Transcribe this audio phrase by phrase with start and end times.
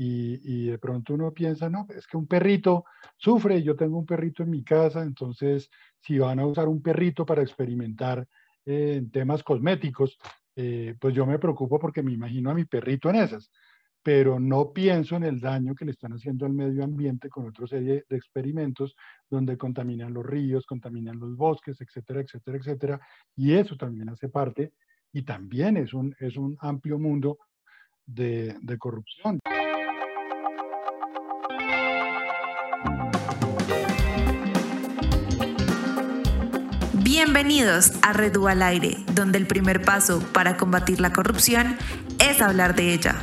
[0.00, 2.84] y, de pronto uno piensa, no, es que un perrito
[3.16, 7.26] sufre, yo tengo un perrito en mi casa, entonces si van a usar un perrito
[7.26, 8.26] para experimentar
[8.64, 10.16] eh, en temas cosméticos,
[10.54, 13.50] eh, pues yo me preocupo porque me imagino a mi perrito en esas,
[14.00, 17.66] pero no pienso en el daño que le están haciendo al medio ambiente con otra
[17.66, 18.94] serie de experimentos
[19.28, 23.00] donde contaminan los ríos, contaminan los bosques, etcétera, etcétera, etcétera,
[23.34, 24.74] y eso también hace parte
[25.12, 27.38] y también es un, es un amplio mundo
[28.06, 29.40] de, de corrupción.
[37.40, 41.78] Bienvenidos a Redu al Aire, donde el primer paso para combatir la corrupción
[42.18, 43.14] es hablar de ella.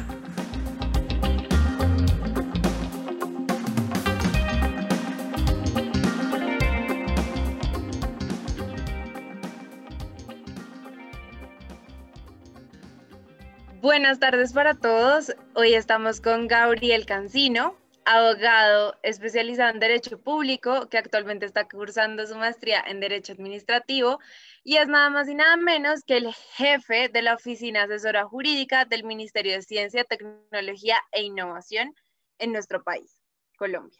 [13.81, 15.35] Buenas tardes para todos.
[15.55, 22.35] Hoy estamos con Gabriel Cancino, abogado especializado en Derecho Público, que actualmente está cursando su
[22.35, 24.19] maestría en Derecho Administrativo
[24.63, 28.85] y es nada más y nada menos que el jefe de la Oficina Asesora Jurídica
[28.85, 31.93] del Ministerio de Ciencia, Tecnología e Innovación
[32.37, 33.19] en nuestro país,
[33.57, 33.99] Colombia.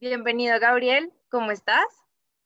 [0.00, 1.12] Bienvenido, Gabriel.
[1.28, 1.86] ¿Cómo estás?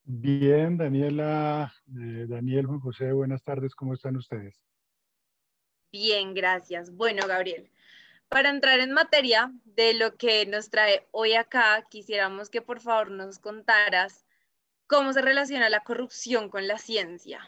[0.05, 3.75] Bien, Daniela, eh, Daniel, Juan José, buenas tardes.
[3.75, 4.61] ¿Cómo están ustedes?
[5.93, 6.91] Bien, gracias.
[6.91, 7.71] Bueno, Gabriel,
[8.29, 13.11] para entrar en materia de lo que nos trae hoy acá, quisiéramos que por favor
[13.11, 14.25] nos contaras
[14.87, 17.41] cómo se relaciona la corrupción con la ciencia.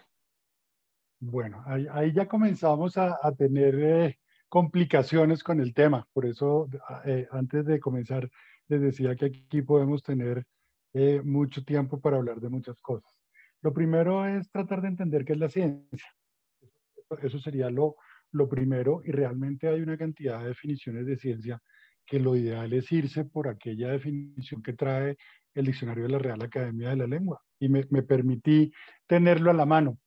[1.19, 6.07] Bueno, ahí, ya comenzamos a, tener eh, complicaciones con el tema.
[6.13, 6.69] Por eso,
[7.05, 8.31] eh, antes de comenzar,
[8.69, 10.45] les decía que aquí podemos tener
[10.93, 13.11] eh, mucho tiempo para hablar de muchas cosas.
[13.63, 16.15] Lo primero es tratar de entender qué es la ciencia.
[17.23, 17.97] Eso sería lo,
[18.37, 21.61] lo primero, y realmente hay una cantidad de definiciones de ciencia
[22.07, 25.17] que lo ideal es irse por aquella definición que trae
[25.55, 27.43] el diccionario de la Real Academia de la Lengua.
[27.59, 28.73] Y me, permití
[29.07, 29.99] tenerlo a la mano.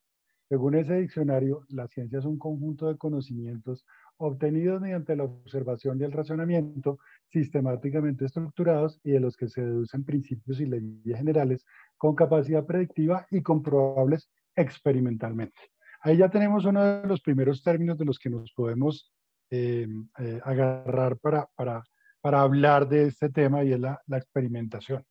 [0.47, 3.85] Según ese diccionario, la ciencia es un conjunto de conocimientos
[4.17, 6.99] obtenidos mediante la observación y el razonamiento
[7.31, 11.65] sistemáticamente estructurados y de los que se deducen principios y leyes generales
[11.97, 15.59] con capacidad predictiva y comprobables experimentalmente.
[16.01, 19.11] Ahí ya tenemos uno de los primeros términos de los que nos podemos
[19.49, 19.87] eh,
[20.19, 21.83] eh, agarrar para, para,
[22.21, 25.03] para, hablar de este tema y es la, la experimentación.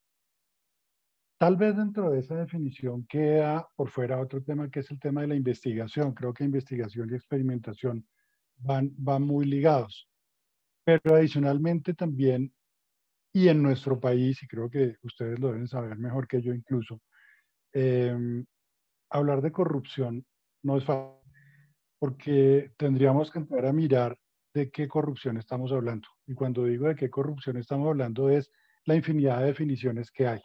[1.38, 5.20] Tal vez dentro de esa definición queda por fuera otro tema que es el tema
[5.20, 6.12] de la investigación.
[6.14, 8.06] Creo que investigación y experimentación
[8.56, 10.08] van, van muy ligados.
[10.84, 12.52] Pero adicionalmente también,
[13.32, 17.00] y en nuestro país, y creo que ustedes lo deben saber mejor que yo incluso,
[17.72, 18.44] eh,
[19.10, 20.24] hablar de corrupción
[20.62, 21.14] no es fácil,
[21.98, 24.18] porque tendríamos que empezar a mirar
[24.54, 26.08] de qué corrupción estamos hablando.
[26.26, 28.50] Y cuando digo de qué corrupción estamos hablando es
[28.84, 30.40] la infinidad de definiciones que hay.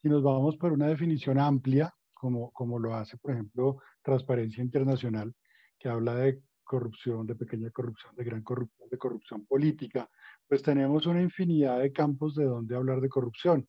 [0.00, 5.34] Si nos vamos por una definición amplia, como, como lo hace, por ejemplo, Transparencia Internacional,
[5.78, 10.08] que habla de corrupción, de pequeña corrupción, de gran corrupción, de corrupción política,
[10.48, 13.68] pues tenemos una infinidad de campos de donde hablar de corrupción.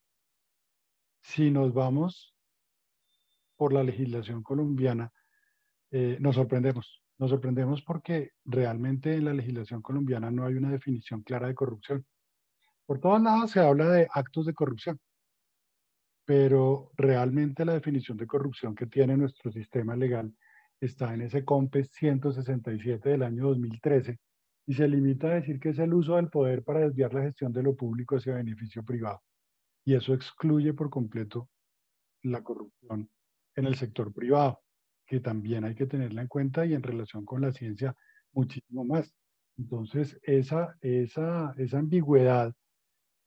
[1.22, 2.36] Si nos vamos
[3.56, 5.12] por la legislación colombiana,
[5.94, 7.04] eh, nos sorprendemos.
[7.20, 12.04] Nos sorprendemos porque realmente en la legislación colombiana no hay una definición clara de corrupción.
[12.88, 15.00] Por todos lados se habla de actos de corrupción,
[16.26, 20.36] pero realmente la definición de corrupción que tiene nuestro sistema legal
[20.82, 24.18] está en ese COMPES 167 del año 2013
[24.66, 27.54] y se limita a decir que es el uso del poder para desviar la gestión
[27.54, 29.22] de lo público hacia beneficio privado.
[29.86, 31.50] Y eso excluye por completo
[32.24, 33.12] la corrupción
[33.56, 34.63] en el sector privado
[35.06, 37.96] que también hay que tenerla en cuenta y en relación con la ciencia
[38.32, 39.14] muchísimo más.
[39.58, 42.54] Entonces, esa, esa, esa ambigüedad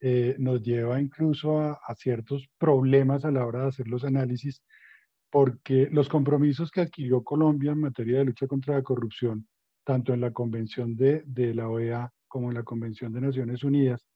[0.01, 4.63] eh, nos lleva incluso a, ciertos problemas a la hora de hacer los análisis,
[5.31, 9.49] porque los compromisos que adquirió Colombia en materia de lucha contra la corrupción,
[9.85, 14.07] tanto en la Convención de, de la OEA como en la Convención de Naciones Unidas,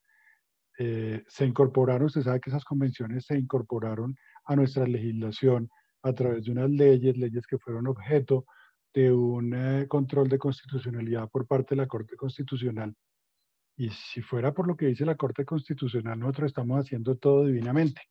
[0.79, 4.17] eh, se incorporaron, usted sabe que esas convenciones se incorporaron
[4.47, 5.69] a nuestra legislación
[6.03, 8.47] a través de unas leyes, leyes que fueron objeto
[8.93, 12.95] de un eh, control de constitucionalidad por parte de la Corte Constitucional.
[13.77, 18.03] Y si fuera por lo que dice la Corte Constitucional, nosotros estamos haciendo todo divinamente.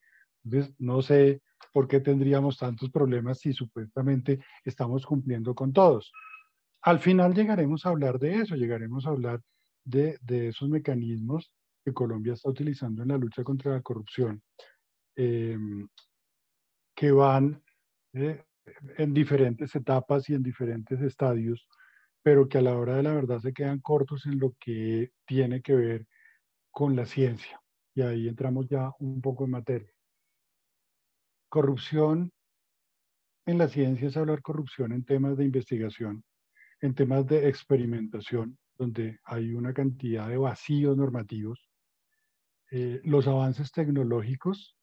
[0.43, 1.41] Entonces, no sé
[1.73, 6.11] por qué tendríamos tantos problemas si supuestamente estamos cumpliendo con todos.
[6.81, 9.41] Al final llegaremos a hablar de eso, llegaremos a hablar
[9.83, 11.51] de, de esos mecanismos
[11.83, 14.41] que Colombia está utilizando en la lucha contra la corrupción,
[15.15, 15.57] eh,
[16.95, 17.61] que van
[18.13, 18.43] eh,
[18.97, 21.67] en diferentes etapas y en diferentes estadios,
[22.21, 25.61] pero que a la hora de la verdad se quedan cortos en lo que tiene
[25.61, 26.07] que ver
[26.71, 27.59] con la ciencia.
[27.95, 29.91] Y ahí entramos ya un poco en materia.
[31.49, 32.31] Corrupción
[33.45, 36.23] en la ciencia es hablar corrupción en temas de investigación,
[36.81, 41.67] en temas de experimentación, donde hay una cantidad de vacíos normativos.
[42.71, 44.78] Eh, los avances tecnológicos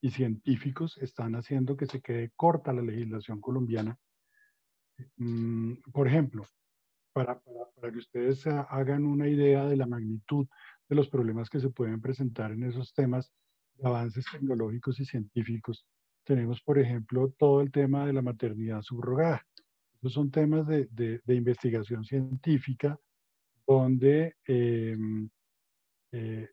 [0.00, 3.98] y científicos están haciendo que se quede corta la legislación colombiana.
[5.16, 6.46] Mm, por ejemplo,
[7.12, 10.46] para, para, que ustedes hagan una idea de la magnitud
[10.88, 13.32] de los problemas que se pueden presentar en esos temas
[13.74, 15.86] de avances tecnológicos y científicos,
[16.24, 19.46] tenemos, por ejemplo, todo el tema de la maternidad subrogada.
[19.98, 23.00] Esos son temas de, de, investigación científica
[23.66, 25.28] donde em,
[26.12, 26.48] eh,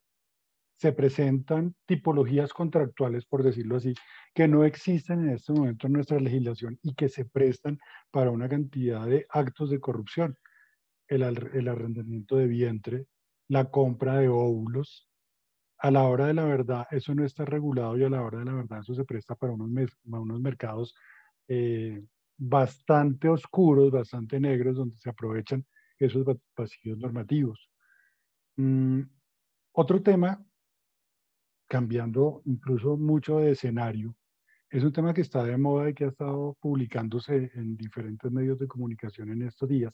[0.75, 3.93] se presentan tipologías contractuales, por decirlo así,
[4.33, 7.79] que no existen en este momento en nuestra legislación y que se prestan
[8.11, 10.37] para una cantidad de actos de corrupción.
[11.07, 13.05] El, arrendamiento de vientre,
[13.47, 15.07] la compra de óvulos,
[15.77, 18.45] a la hora de la verdad eso no está regulado y a la hora de
[18.45, 19.69] la verdad eso se presta para unos,
[20.05, 20.95] unos mercados
[21.47, 22.01] eh,
[22.37, 25.65] bastante oscuros, bastante negros, donde se aprovechan
[25.99, 26.25] esos
[26.57, 27.69] vacíos normativos.
[28.57, 29.01] Mm,
[29.73, 30.43] otro tema,
[31.67, 34.15] cambiando incluso mucho de escenario,
[34.69, 38.59] es un tema que está de moda y que ha estado publicándose en diferentes medios
[38.59, 39.93] de comunicación en estos días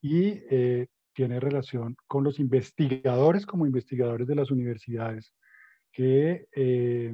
[0.00, 5.34] y eh, tiene relación con los investigadores como investigadores de las universidades,
[5.92, 7.12] que, eh,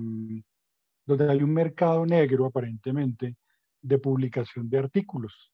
[1.06, 3.36] donde hay un mercado negro aparentemente
[3.80, 5.52] de publicación de artículos.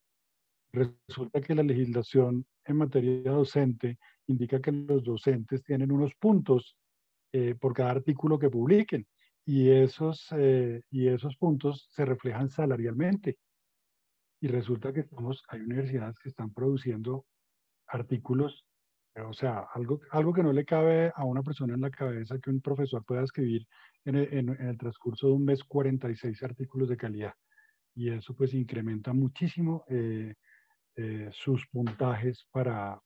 [0.72, 6.76] Resulta que la legislación en materia docente indica que los docentes tienen unos puntos
[7.32, 9.06] eh, por cada artículo que publiquen
[9.44, 13.38] y esos, eh, y esos puntos se reflejan salarialmente.
[14.40, 17.26] Y resulta que estamos, hay universidades que están produciendo
[17.86, 18.64] artículos,
[19.16, 22.50] o sea, algo, algo que no le cabe a una persona en la cabeza que
[22.50, 23.66] un profesor pueda escribir
[24.04, 27.34] en el, en, el transcurso de un mes 46 artículos de calidad.
[27.94, 30.34] Y eso pues incrementa muchísimo eh,
[30.96, 33.00] eh, sus puntajes para,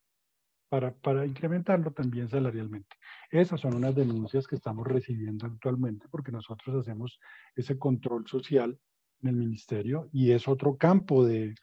[0.75, 2.97] para, para, incrementarlo también salarialmente.
[3.31, 7.21] Esas son unas denuncias que estamos recibiendo actualmente porque nosotros hacemos
[7.55, 8.76] ese control social
[9.23, 11.55] en el ministerio y es otro campo de,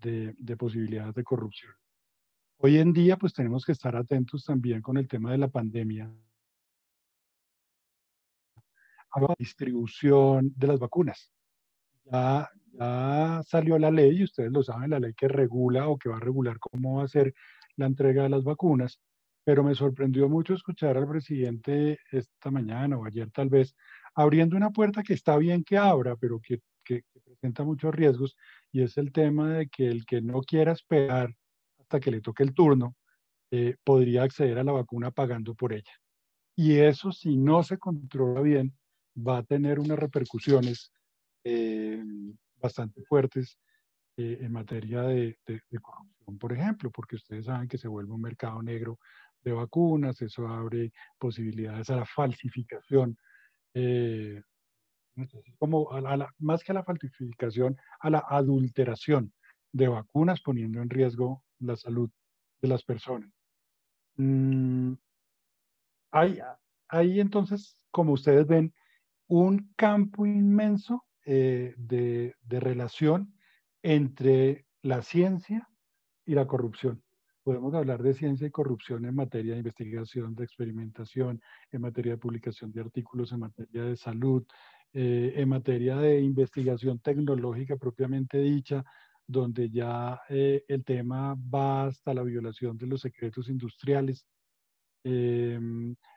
[0.00, 1.72] de, de posibilidades de corrupción.
[2.58, 6.08] Hoy en día, pues tenemos que estar atentos también con el tema de la pandemia.
[9.10, 11.32] A la distribución de las vacunas.
[12.04, 16.08] Ya, ya salió la ley, y ustedes lo saben, la ley que regula o que
[16.08, 17.34] va a regular cómo va a ser
[17.76, 19.00] la entrega de las vacunas,
[19.44, 23.74] pero me sorprendió mucho escuchar al presidente esta mañana o ayer tal vez,
[24.14, 28.36] abriendo una puerta que está bien que abra, pero que, que presenta muchos riesgos,
[28.72, 31.34] y es el tema de que el que no quiera esperar
[31.78, 32.96] hasta que le toque el turno,
[33.50, 35.92] eh, podría acceder a la vacuna pagando por ella.
[36.56, 38.76] Y eso, si no se controla bien,
[39.16, 40.92] va a tener unas repercusiones
[41.44, 42.02] eh,
[42.56, 43.58] bastante fuertes
[44.16, 45.38] eh, en materia de,
[45.82, 48.98] corrupción, por ejemplo, porque ustedes saben que se vuelve un mercado negro
[49.42, 53.18] de vacunas, eso abre posibilidades a la falsificación,
[55.58, 55.90] como
[56.38, 59.32] más que a la falsificación, a la adulteración
[59.72, 62.10] de vacunas, poniendo en riesgo la salud
[62.62, 63.30] de las personas.
[64.16, 64.94] Mm,
[66.12, 66.38] hay,
[66.88, 68.72] hay, entonces, como ustedes ven,
[69.26, 73.34] un campo inmenso eh, de, de relación
[73.84, 75.68] entre la ciencia
[76.24, 77.02] y la corrupción.
[77.42, 82.18] Podemos hablar de ciencia y corrupción en materia de investigación, de experimentación, en materia de
[82.18, 84.42] publicación de artículos, en materia de salud,
[84.94, 88.82] eh, en materia de investigación tecnológica propiamente dicha,
[89.26, 94.26] donde ya eh, el tema va hasta la violación de los secretos industriales,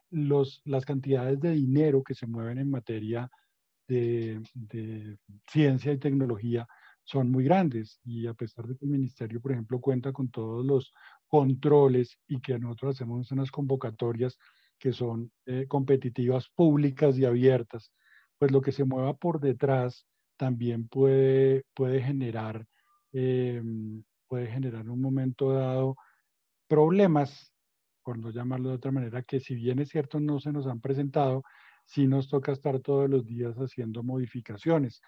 [0.10, 3.30] los, las cantidades de dinero que se mueven en materia
[3.88, 4.42] de,
[5.50, 6.68] ciencia y tecnología
[7.08, 10.66] son muy grandes y a pesar de que el ministerio, por ejemplo, cuenta con todos
[10.66, 10.94] los
[11.28, 14.38] controles y que nosotros hacemos unas convocatorias
[14.78, 17.94] que son eh, competitivas, públicas y abiertas,
[18.38, 22.68] pues lo que se mueva por detrás también puede, puede generar
[23.14, 23.64] eh,
[24.28, 25.96] puede generar en un momento dado
[26.68, 27.54] problemas,
[28.04, 30.82] por no llamarlo de otra manera, que si bien es cierto no se nos han
[30.82, 31.44] presentado,
[31.86, 35.02] sí nos toca estar todos los días haciendo modificaciones.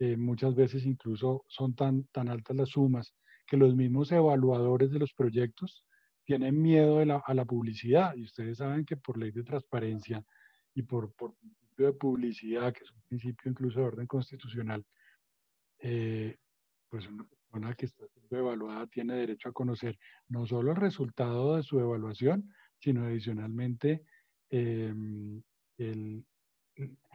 [0.00, 3.14] Eh, muchas veces incluso son tan, tan altas las sumas
[3.46, 5.84] que los mismos evaluadores de los proyectos
[6.24, 8.14] tienen miedo a la publicidad.
[8.14, 10.22] Y ustedes saben que por ley de transparencia
[10.74, 14.84] y por, por principio de publicidad, que es un principio incluso de orden constitucional,
[15.80, 16.36] eh,
[16.90, 21.56] pues una persona que está siendo evaluada tiene derecho a conocer no solo el resultado
[21.56, 24.04] de su evaluación, sino adicionalmente
[24.50, 25.42] em,
[25.78, 26.24] el,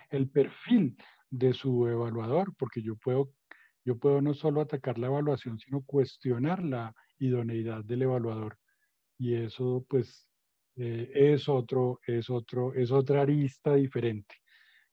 [0.09, 0.97] el, perfil
[1.33, 3.31] de su evaluador, porque yo puedo,
[3.83, 8.59] yo puedo no solo atacar la evaluación, sino cuestionar la idoneidad del evaluador.
[9.17, 10.29] Y eso pues
[10.75, 14.35] eh, es, otro, es, otro, es otra arista diferente.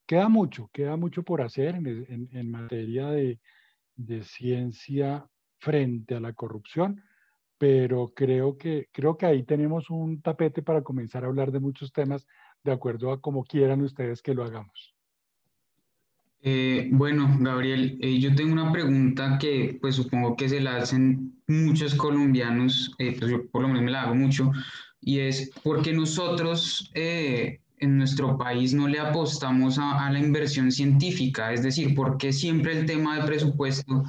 [0.06, 3.38] Queda mucho, queda mucho por hacer en, en, materia de,
[3.94, 5.26] de, ciencia
[5.58, 7.02] frente a la corrupción,
[7.58, 11.92] pero creo que, creo que ahí tenemos un tapete para comenzar a hablar de muchos
[11.92, 12.26] temas
[12.64, 14.94] de acuerdo a como quieran ustedes que lo hagamos.
[16.42, 21.34] Eh, bueno, Gabriel, eh, yo tengo una pregunta que pues supongo que se la hacen
[21.46, 24.50] muchos colombianos, pues yo por lo menos me la hago mucho,
[25.00, 26.90] y es porque nosotros
[27.80, 32.86] en nuestro país no le apostamos a, la inversión científica, es decir, porque siempre el
[32.86, 34.04] tema de presupuesto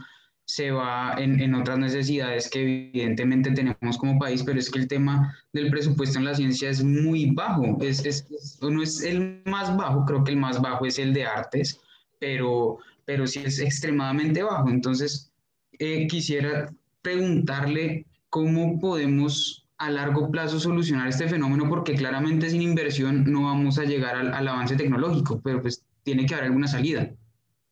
[0.45, 5.33] se va en, otras necesidades que evidentemente tenemos como país, pero es que el tema
[5.53, 8.27] del presupuesto en la ciencia es muy bajo, es, es,
[8.61, 11.79] no es el más bajo, creo que el más bajo es el de artes,
[12.22, 14.70] pero, pero sí es extremadamente bajo.
[14.70, 15.34] Entonces,
[15.80, 23.24] eh, quisiera preguntarle cómo podemos a largo plazo solucionar este fenómeno porque claramente sin inversión
[23.25, 27.12] no vamos a llegar al, avance tecnológico, pero pues tiene que haber alguna salida.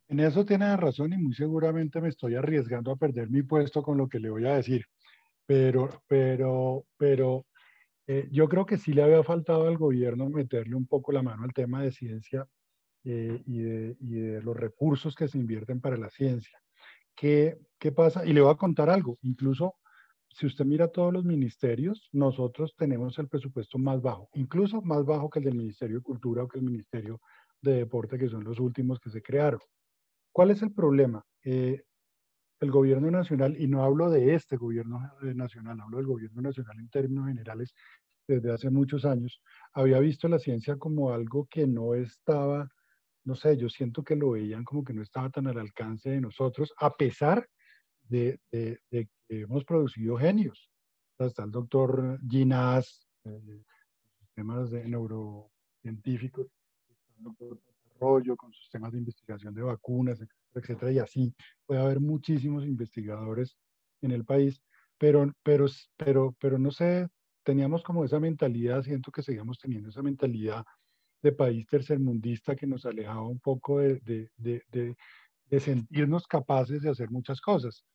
[0.08, 4.00] En eso tiene razón y muy seguramente me estoy arriesgando a perder mi puesto con
[4.00, 4.88] lo que le voy a decir,
[5.46, 7.46] pero, pero, pero
[8.08, 11.44] eh, yo creo que sí le había faltado al gobierno meterle un poco la mano
[11.44, 12.48] al tema de ciencia
[13.04, 16.60] eh, y, de, y, de, los recursos que se invierten para la ciencia.
[17.16, 18.26] ¿Qué, ¿Qué pasa?
[18.26, 19.76] Y le voy a contar algo, incluso
[20.32, 25.30] si usted mira todos los ministerios, nosotros tenemos el presupuesto más bajo, incluso más bajo
[25.30, 27.20] que el del Ministerio de Cultura o que el Ministerio
[27.62, 29.60] de Deporte, que son los últimos que se crearon.
[30.32, 31.26] ¿Cuál es el problema?
[31.44, 31.84] Eh,
[32.60, 36.80] el gobierno nacional, y no hablo de este gobierno eh, nacional, hablo del gobierno nacional
[36.80, 37.74] en términos generales,
[38.28, 39.42] desde hace muchos años,
[39.74, 42.70] había visto la ciencia como algo que no estaba,
[43.30, 46.20] no sé, yo siento que lo veían como que no estaba tan al alcance de
[46.20, 47.48] nosotros, a pesar
[48.02, 50.72] de, de, de hemos producido genios.
[51.20, 53.64] Está el doctor Ginás, eh,
[54.34, 56.48] temas de neurocientíficos,
[57.18, 57.62] el doctor
[57.98, 60.20] Arroyo con sus temas de investigación de vacunas,
[60.56, 61.36] etcétera, y así
[61.68, 63.58] puede haber muchísimos investigadores
[64.02, 64.60] en el país,
[64.98, 65.68] pero, pero,
[65.98, 67.08] pero, pero no sé,
[67.44, 70.66] teníamos como esa mentalidad, siento que seguíamos teniendo esa mentalidad
[71.22, 74.96] de país tercermundista que nos alejaba un poco de, de, de,
[75.50, 77.86] de sentirnos capaces de hacer muchas cosas.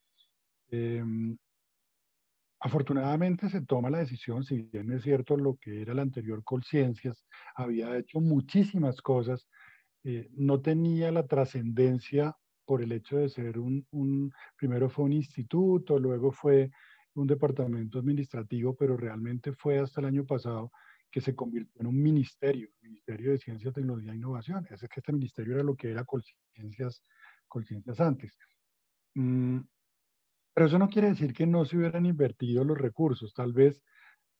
[0.70, 1.36] Em,
[2.60, 7.24] afortunadamente se toma la decisión, si bien es cierto lo que era el anterior Colciencias,
[7.54, 9.46] había hecho muchísimas cosas,
[10.04, 15.12] eh, no tenía la trascendencia por el hecho de ser un, un, primero fue un
[15.12, 16.70] instituto, luego fue
[17.14, 20.72] un departamento administrativo, pero realmente fue hasta el año pasado
[21.14, 24.66] que se convirtió en un ministerio, Ministerio de Ciencia, Tecnología e Innovación.
[24.68, 27.04] Es que este ministerio era lo que era Colciencias,
[27.46, 28.36] Colciencias antes.
[29.14, 29.60] Mm,
[30.52, 33.32] pero eso no quiere decir que no se hubieran invertido los recursos.
[33.32, 33.80] Tal vez,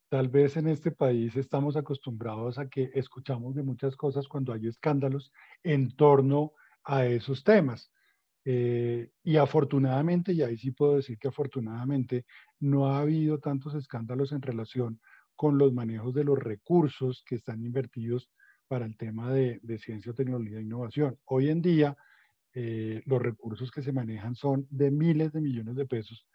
[0.08, 4.66] tal vez en este país estamos acostumbrados a que escuchamos de muchas cosas cuando hay
[4.66, 5.30] escándalos
[5.62, 7.92] en torno a esos temas.
[8.44, 12.26] Eh, y afortunadamente, y ahí sí puedo decir que afortunadamente,
[12.58, 15.00] no ha habido tantos escándalos en relación
[15.36, 18.30] con los manejos de los recursos que están invertidos
[18.68, 21.18] para el tema de, ciencia, tecnología e innovación.
[21.26, 21.96] Hoy en día,
[22.54, 26.26] eh, los recursos que se manejan son de miles de millones de pesos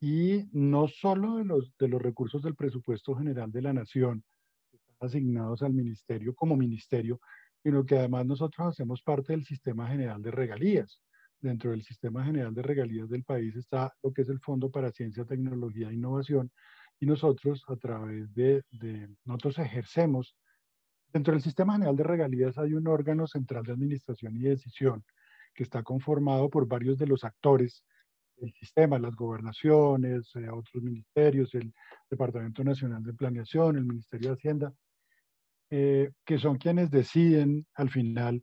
[0.00, 4.24] y no solo de los, de los recursos del presupuesto general de la nación
[4.98, 7.20] asignados al ministerio como ministerio,
[7.62, 11.00] sino que además nosotros hacemos parte del sistema general de regalías.
[11.40, 14.92] Dentro del sistema general de regalías del país está lo que es el Fondo para
[14.92, 16.50] Ciencia, Tecnología e Innovación
[17.00, 20.36] y nosotros a través de, de nosotros ejercemos,
[21.12, 25.02] dentro del sistema general de regalías hay un órgano central de administración y decisión
[25.54, 27.84] que está conformado por varios de los actores
[28.36, 31.72] del sistema, las gobernaciones, eh, otros ministerios, el
[32.10, 34.74] Departamento Nacional de Planeación, el Ministerio de Hacienda,
[35.70, 38.42] eh, que son quienes deciden al final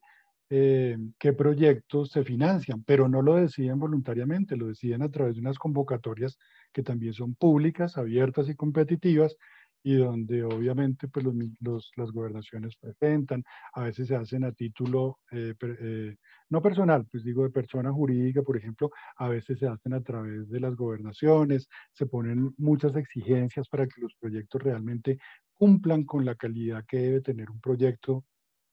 [0.49, 5.41] eh, qué proyectos se financian, pero no lo deciden voluntariamente, lo deciden a través de
[5.41, 6.37] unas convocatorias
[6.73, 9.35] que también son públicas, abiertas y competitivas,
[9.83, 11.25] y donde obviamente pues
[11.61, 13.43] los, las gobernaciones presentan,
[13.73, 16.15] a veces se hacen a título eh, eh,
[16.49, 20.49] no personal, pues digo de persona jurídica, por ejemplo, a veces se hacen a través
[20.49, 25.19] de las gobernaciones, se ponen muchas exigencias para que los proyectos realmente
[25.53, 28.25] cumplan con la calidad que debe tener un proyecto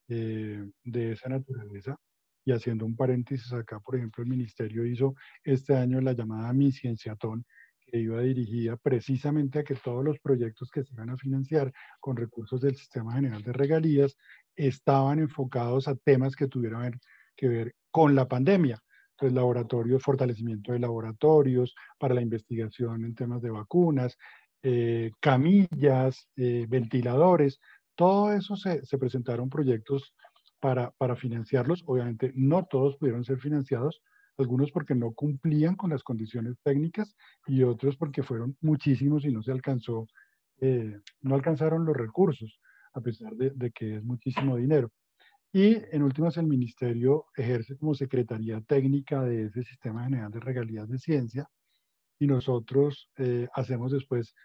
[0.09, 1.95] eh, de esa naturaleza.
[2.47, 6.71] Y haciendo un paréntesis acá, por ejemplo, el ministerio hizo este año la llamada Mi
[6.71, 7.45] Cienciatón,
[7.85, 12.17] que iba dirigida precisamente a que todos los proyectos que se iban a financiar con
[12.17, 14.17] recursos del Sistema General de Regalías
[14.55, 16.99] estaban enfocados a temas que tuvieran
[17.35, 18.81] que ver con la pandemia.
[19.11, 24.17] Entonces, laboratorios, fortalecimiento de laboratorios para la investigación en temas de vacunas,
[24.61, 27.59] eh, camillas, eh, ventiladores,
[27.95, 30.13] todo eso se, presentaron proyectos
[30.59, 31.83] para, para financiarlos.
[31.85, 34.01] Obviamente, no todos pudieron ser financiados,
[34.37, 37.15] algunos porque no cumplían con las condiciones técnicas
[37.47, 40.07] y otros porque fueron muchísimos y no se alcanzó,
[40.61, 42.59] eh, no alcanzaron los recursos,
[42.93, 44.91] a pesar de, de, que es muchísimo dinero.
[45.53, 50.89] Y en últimas, el ministerio ejerce como secretaría técnica de ese Sistema General de Regalías
[50.89, 51.47] de Ciencia
[52.19, 54.35] y nosotros eh, hacemos después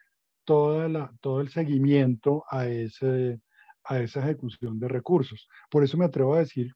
[0.45, 3.41] toda la, todo el seguimiento a, ese,
[3.85, 5.49] a esa ejecución de recursos.
[5.71, 6.73] Por eso me atrevo a decir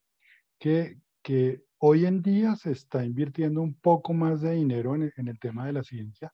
[0.58, 5.28] que, que hoy en día se está invirtiendo un poco más de dinero en, en
[5.28, 6.32] el tema de la ciencia,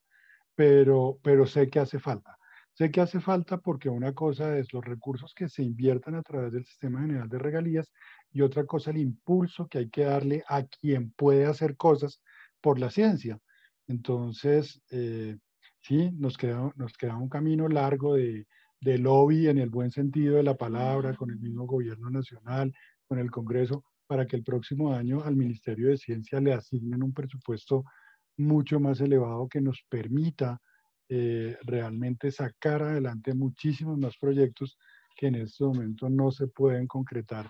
[0.54, 2.36] pero, pero sé que hace falta.
[2.74, 6.52] Sé que hace falta porque una cosa es los recursos que se inviertan a través
[6.52, 7.92] del Sistema General de Regalías
[8.32, 12.22] y otra cosa el impulso que hay que darle a quien puede hacer cosas
[12.60, 13.38] por la ciencia.
[13.86, 15.36] Entonces, eh,
[15.80, 18.46] sí, nos queda, nos queda un camino largo de,
[18.80, 22.72] de lobby en el buen sentido de la palabra, con el mismo gobierno nacional,
[23.06, 27.14] con el Congreso, para que el próximo año al Ministerio de Ciencia le asignen un
[27.14, 27.84] presupuesto
[28.38, 30.60] mucho más elevado que nos permita
[31.08, 34.76] eh, realmente sacar adelante muchísimos más proyectos
[35.14, 37.48] que en este momento no se pueden concretar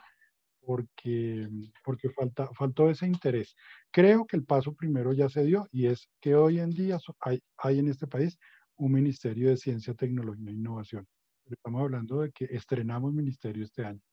[0.60, 1.48] porque,
[1.82, 3.56] porque falta, faltó ese interés.
[3.90, 7.40] Creo que el paso primero ya se dio y es que hoy en día hay,
[7.56, 8.38] hay en este país
[8.76, 11.06] un Ministerio de Ciencia, Tecnología e Innovación.
[11.46, 14.09] Estamos hablando de que estrenamos ministerio este año.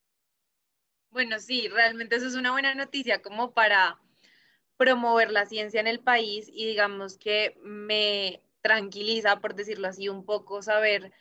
[1.17, 3.99] Bueno, sí, realmente eso es una buena noticia como para
[4.77, 10.25] promover la ciencia en el país y digamos que me tranquiliza, por decirlo así, un
[10.25, 11.11] poco saber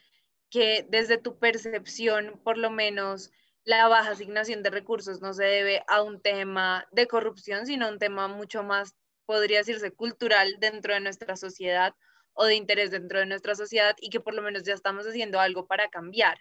[0.50, 3.30] que desde tu percepción, por lo menos,
[3.64, 7.90] la baja asignación de recursos no se debe a un tema de corrupción, sino a
[7.90, 11.94] un tema mucho más, podría decirse, cultural dentro de nuestra sociedad
[12.34, 15.40] o de interés dentro de nuestra sociedad y que por lo menos ya estamos haciendo
[15.40, 16.36] algo para cambiar.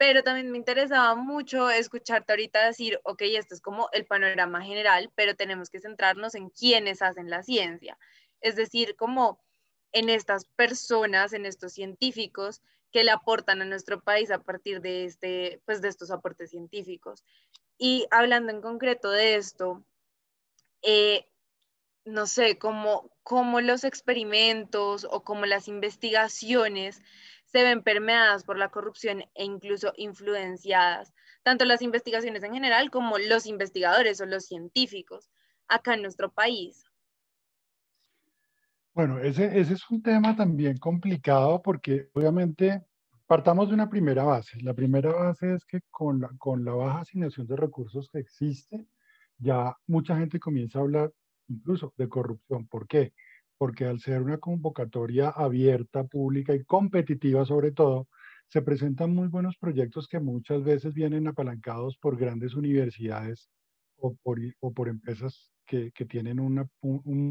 [0.00, 5.12] Pero también me interesaba mucho escucharte ahorita decir, ok, esto es como el panorama general,
[5.14, 7.98] pero tenemos que centrarnos en quiénes hacen la ciencia.
[8.40, 9.44] Es decir, como
[9.92, 15.04] en estas personas, en estos científicos que le aportan a nuestro país a partir de,
[15.04, 17.22] este, pues de estos aportes científicos.
[17.76, 19.84] Y hablando en concreto de esto,
[20.80, 21.26] eh,
[22.06, 27.02] no sé, cómo, cómo los experimentos o cómo las investigaciones
[27.52, 33.18] se ven permeadas por la corrupción e incluso influenciadas, tanto las investigaciones en general como
[33.18, 35.30] los investigadores o los científicos
[35.68, 36.84] acá en nuestro país.
[38.92, 42.84] Bueno, ese, es un tema también complicado porque obviamente
[43.26, 44.60] partamos de una primera base.
[44.62, 48.86] La primera base es que con la, con la baja asignación de recursos que existe,
[49.38, 51.12] ya mucha gente comienza a hablar
[51.48, 52.66] incluso de corrupción.
[52.66, 53.14] ¿Por qué?
[53.60, 58.08] Porque al ser una convocatoria abierta, pública y competitiva sobre todo,
[58.48, 63.50] se presentan muy buenos proyectos que muchas veces vienen apalancados por grandes universidades
[63.98, 66.70] o por, o por empresas que, que tienen un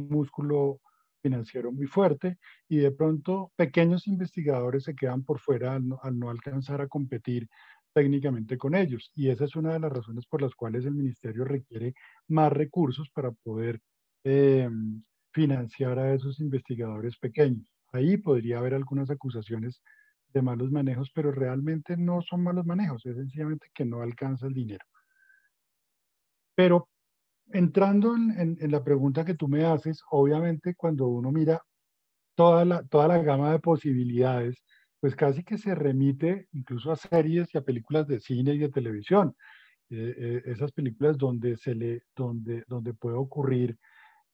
[0.10, 0.80] músculo
[1.22, 2.38] financiero muy fuerte
[2.68, 7.48] y de pronto pequeños investigadores se quedan por fuera al no, alcanzar a competir
[7.94, 9.12] técnicamente con ellos.
[9.15, 11.94] Y esa es una de las razones por las cuales el ministerio requiere
[12.28, 13.82] más recursos para poder
[14.24, 17.72] em, financiar a esos investigadores pequeños.
[17.92, 19.82] Ahí podría haber algunas acusaciones
[20.34, 24.54] de malos manejos, pero realmente no son malos manejos, es sencillamente que no alcanza el
[24.54, 24.86] dinero.
[26.56, 26.89] Pero
[27.52, 31.62] entrando en, la pregunta que tú me haces, obviamente cuando uno mira
[32.36, 34.63] toda la, toda la gama de posibilidades,
[35.00, 38.70] pues casi que se remite incluso a series y a películas de cine y de
[38.70, 39.36] televisión.
[39.89, 43.78] Eh, eh, esas películas donde, se le, donde, donde puede ocurrir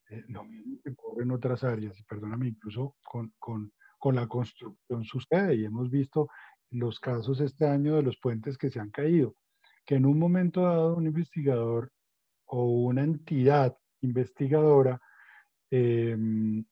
[0.10, 4.28] eh, lo mismo que ocurre en otras áreas, y perdóname, incluso con, con, con la
[4.28, 6.30] construcción sucede, y hemos visto
[6.72, 9.36] los casos este año de los puentes que se han caído,
[9.86, 11.92] que en un momento dado un investigador
[12.46, 15.00] o una entidad investigadora
[15.72, 16.64] em,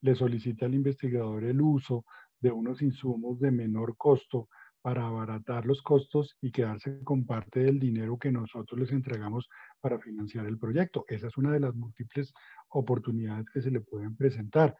[0.00, 2.04] le solicita al investigador el uso
[2.40, 4.48] de unos insumos de menor costo
[4.82, 9.48] para abaratar los costos y quedarse con parte del dinero que nosotros les entregamos
[9.80, 11.04] para financiar el proyecto.
[11.08, 12.32] Esa es una de las múltiples
[12.68, 14.76] oportunidades que se le pueden presentar.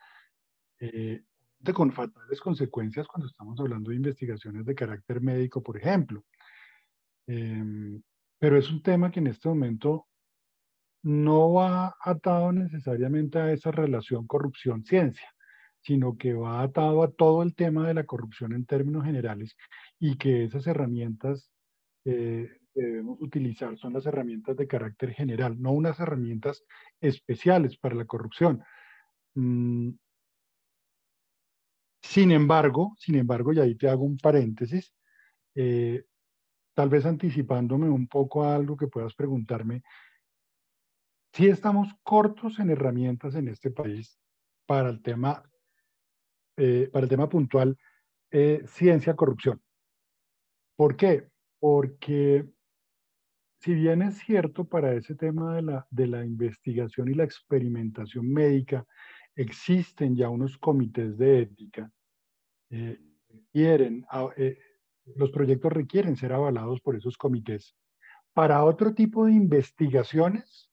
[0.80, 1.22] Eh,
[1.74, 6.24] con fatales consecuencias cuando estamos hablando de investigaciones de carácter médico, por ejemplo.
[7.26, 8.00] Em,
[8.38, 10.06] pero es un tema que en este momento
[11.02, 15.28] no va atado necesariamente a esa relación corrupción-ciencia.
[15.80, 19.56] Sino que va atado a todo el tema de la corrupción en términos generales
[19.98, 21.50] y que esas herramientas
[22.04, 26.64] eh, que debemos utilizar son las herramientas de carácter general, no unas herramientas
[27.00, 28.62] especiales para la corrupción.
[29.34, 29.90] Mm.
[32.02, 34.94] Sin embargo, sin embargo, y ahí te hago un paréntesis,
[35.54, 36.04] eh,
[36.74, 39.82] tal vez anticipándome un poco a algo que puedas preguntarme,
[41.32, 44.18] si estamos cortos en herramientas en este país
[44.66, 45.42] para el tema,
[46.59, 47.79] eh, para el tema puntual
[48.31, 49.62] eh, ciencia corrupción.
[50.77, 51.29] ¿Por qué?
[51.59, 52.47] Porque
[53.61, 58.31] si bien es cierto para ese tema de la, de la investigación y la experimentación
[58.31, 58.87] médica,
[59.35, 61.90] existen ya unos comités de ética,
[62.71, 62.99] eh,
[63.53, 64.05] quieren,
[64.37, 64.59] eh,
[65.16, 67.75] los proyectos requieren ser avalados por esos comités.
[68.33, 70.71] Para otro tipo de investigaciones,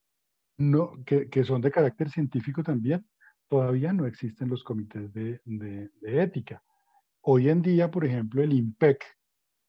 [0.57, 3.05] no, que, que son de carácter científico también,
[3.47, 5.41] todavía no existen los comités de,
[6.03, 6.63] ética.
[7.21, 9.03] Hoy en día, por ejemplo, el IMPEC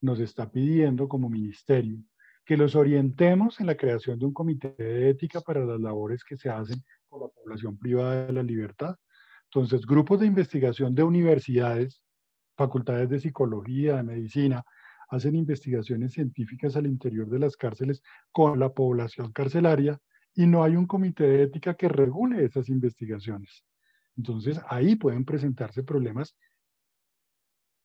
[0.00, 1.98] nos está pidiendo como ministerio
[2.44, 6.36] que los orientemos en la creación de un comité de ética para las labores que
[6.36, 8.96] se hacen con la población privada de la libertad.
[9.44, 12.02] Entonces, grupos de investigación de universidades
[12.56, 14.64] facultades de psicología, de medicina,
[15.08, 20.00] hacen investigaciones científicas al interior de las cárceles con la población carcelaria
[20.36, 23.64] y no hay un comité de ética que regule esas investigaciones.
[24.16, 26.36] Entonces ahí pueden presentarse problemas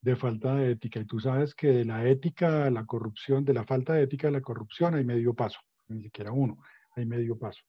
[0.01, 0.99] de falta de ética.
[0.99, 4.27] Y tú sabes que de la ética a la corrupción, de la falta de ética
[4.27, 6.61] a la corrupción hay medio paso, ni siquiera uno,
[6.95, 7.61] hay medio paso.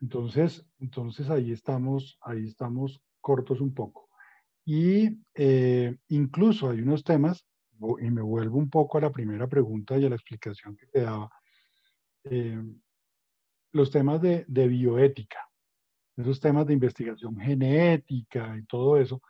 [0.00, 4.08] Entonces, entonces ahí estamos, ahí estamos cortos un poco.
[4.64, 7.44] Y eh, incluso hay unos temas,
[8.00, 11.02] y me vuelvo un poco a la primera pregunta y a la explicación que te
[11.02, 11.30] daba,
[12.24, 12.62] eh,
[13.72, 15.48] los temas de, de, bioética,
[16.16, 19.22] esos temas de investigación genética y todo eso,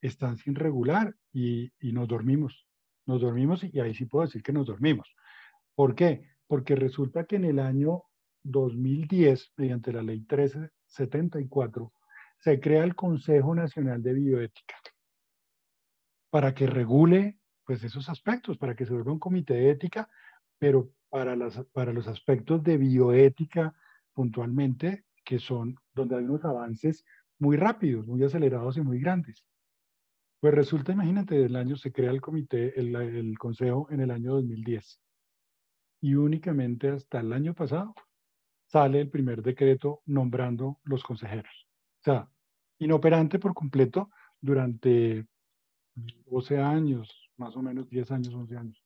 [0.00, 2.66] están sin regular y, y nos dormimos.
[3.06, 5.14] Nos dormimos y ahí sí puedo decir que nos dormimos.
[5.74, 6.28] ¿Por qué?
[6.46, 8.04] Porque resulta que en el año
[8.44, 11.92] 2010, mediante la ley 1374,
[12.38, 14.76] se crea el Consejo Nacional de Bioética
[16.32, 20.08] para que regule pues, esos aspectos, para que se vuelva un comité de ética,
[20.58, 23.74] pero para, las, para los aspectos de bioética
[24.12, 27.04] puntualmente, que son donde hay unos avances
[27.38, 29.44] muy rápidos, muy acelerados y muy grandes.
[30.40, 34.32] Pues resulta, imagínate, el año se crea el comité, el, el consejo en el año
[34.34, 35.00] 2010.
[36.00, 37.94] Y únicamente hasta el año pasado
[38.66, 41.68] sale el primer decreto nombrando los consejeros.
[42.00, 42.28] O sea,
[42.78, 45.26] inoperante por completo durante
[45.94, 48.82] 12 años, más o menos 10 años, 11 años.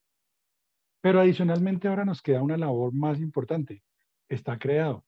[1.01, 3.83] Pero adicionalmente ahora nos queda una labor más importante.
[4.29, 5.05] Está creado,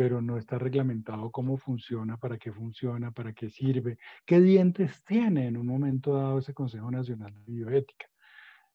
[0.00, 5.46] pero no está reglamentado cómo funciona, para qué funciona, para qué sirve, qué dientes tiene
[5.46, 8.06] en un momento dado ese Consejo Nacional de Bioética.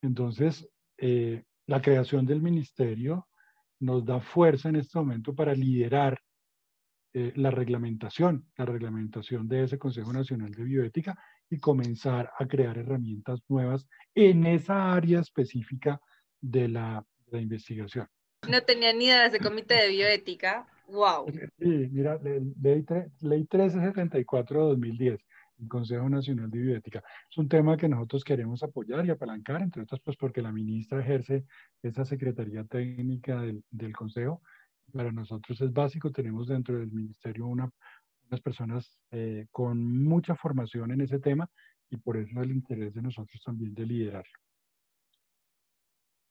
[0.04, 3.28] Entonces, eh, la creación del ministerio
[3.80, 6.22] nos da fuerza en este momento para liderar
[7.12, 11.18] eh, la reglamentación, la reglamentación de ese Consejo Nacional de Bioética
[11.50, 16.00] y comenzar a crear herramientas nuevas en esa área específica
[16.40, 18.08] de la, de la investigación.
[18.48, 20.68] No tenía ni idea de ese comité de bioética.
[20.88, 21.26] ¡Wow!
[21.60, 25.20] Sí, mira, ley, ley 1374 de 2010,
[25.60, 27.04] el Consejo Nacional de Bioética.
[27.30, 31.02] Es un tema que nosotros queremos apoyar y apalancar, entre otras, pues porque la ministra
[31.02, 31.46] ejerce
[31.82, 34.42] esa Secretaría Técnica del, del Consejo
[34.96, 36.12] para nosotros es básico.
[36.12, 37.70] Tenemos dentro del ministerio una,
[38.30, 41.50] unas personas eh, con mucha formación en ese tema
[41.90, 44.40] y por eso el interés de nosotros también de liderarlo.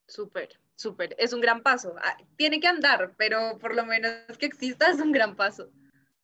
[0.07, 1.14] Súper, súper.
[1.19, 1.95] Es un gran paso.
[2.03, 5.71] Ah, tiene que andar, pero por lo menos que exista es un gran paso.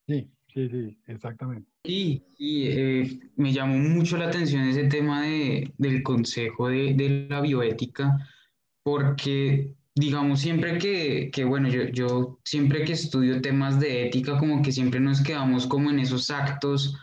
[0.07, 1.69] Sí, sí, sí, exactamente.
[1.85, 7.27] Sí, sí eh, me llamó mucho la atención ese tema de, del consejo de, de
[7.29, 8.19] la bioética,
[8.83, 14.62] porque digamos, siempre que, que bueno, yo, yo, siempre que estudio temas de ética, como
[14.62, 16.97] que siempre nos quedamos como en esos actos,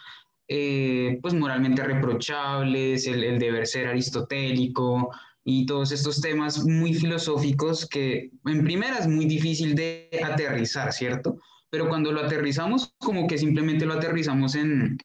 [0.48, 5.12] eh, pues moralmente reprochables, el, el, deber ser aristotélico
[5.50, 11.40] y todos estos temas muy filosóficos que en primera es muy difícil de aterrizar, ¿cierto?
[11.70, 14.98] Pero cuando lo aterrizamos, como que simplemente lo aterrizamos en,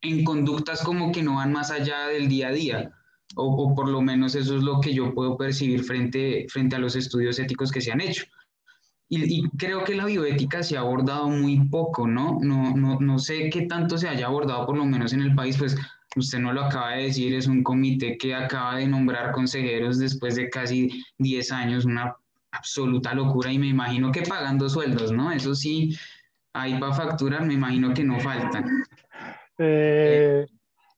[0.00, 2.90] en conductas como que no van más allá del día a día
[3.34, 6.96] o, por lo menos eso es lo que yo puedo percibir frente, frente a los
[6.96, 8.24] estudios éticos que se han hecho.
[9.10, 12.38] Y, y, creo que la bioética se ha abordado muy poco, ¿no?
[12.40, 12.74] ¿no?
[12.74, 15.76] No, no sé qué tanto se haya abordado, por lo menos en el país, pues
[16.16, 20.34] usted no lo acaba de decir, es un comité que acaba de nombrar consejeros después
[20.36, 22.16] de casi 10 años, una
[22.50, 25.30] absoluta locura y me imagino que pagando sueldos, ¿no?
[25.30, 25.94] Eso sí,
[26.54, 28.64] ahí para facturar me imagino que no faltan.
[29.58, 30.46] Eh,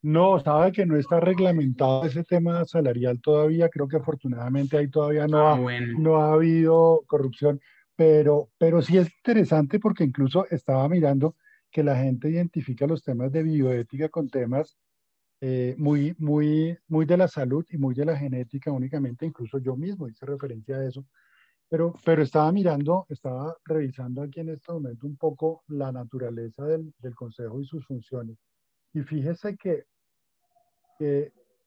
[0.03, 3.69] No, sabe que no está reglamentado ese tema salarial todavía.
[3.69, 5.99] Creo que afortunadamente ahí todavía no, Ah, ha, bueno.
[5.99, 7.61] no ha habido corrupción,
[7.97, 11.35] pero, pero sí es interesante porque incluso estaba mirando
[11.73, 14.79] que la gente identifica los temas de bioética con temas
[15.41, 19.27] eh, muy, muy, muy de la salud y muy de la genética únicamente.
[19.27, 21.05] Incluso yo mismo hice referencia a eso.
[21.69, 26.95] Pero, pero estaba mirando, estaba revisando aquí en este momento un poco la naturaleza del,
[26.99, 28.39] del Consejo y sus funciones.
[28.95, 29.85] Y fíjese que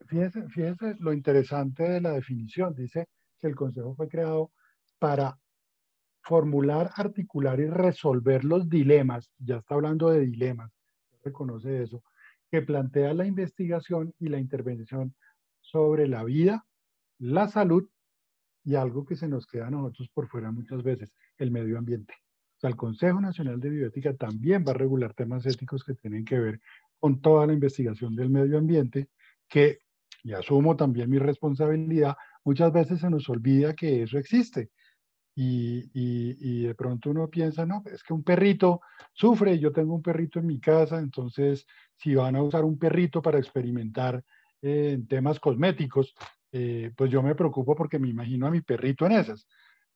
[0.07, 2.73] fíjese, fíjese lo interesante de la definición.
[2.75, 3.07] Dice
[3.39, 4.51] que el Consejo fue creado
[4.99, 5.37] para
[6.21, 10.71] formular, articular y resolver los dilemas, ya está hablando de dilemas,
[11.23, 12.03] reconoce eso,
[12.51, 15.15] que plantea la investigación y la intervención
[15.61, 16.65] sobre la vida,
[17.17, 17.87] la salud
[18.63, 22.13] y algo que se nos queda a nosotros por fuera muchas veces, el medio ambiente.
[22.57, 26.25] O sea, el Consejo Nacional de Bioética también va a regular temas éticos que tienen
[26.25, 26.59] que ver
[26.99, 29.09] con toda la investigación del medio ambiente,
[29.47, 29.79] que,
[30.23, 34.69] y asumo también mi responsabilidad, muchas veces se nos olvida que eso existe.
[35.35, 38.81] Y, de pronto uno piensa, no, es que un perrito
[39.13, 41.65] sufre, yo tengo un perrito en mi casa, entonces
[41.95, 44.23] si van a usar un perrito para experimentar
[44.61, 46.13] eh, en temas cosméticos,
[46.51, 49.47] eh, pues yo me preocupo porque me imagino a mi perrito en esas,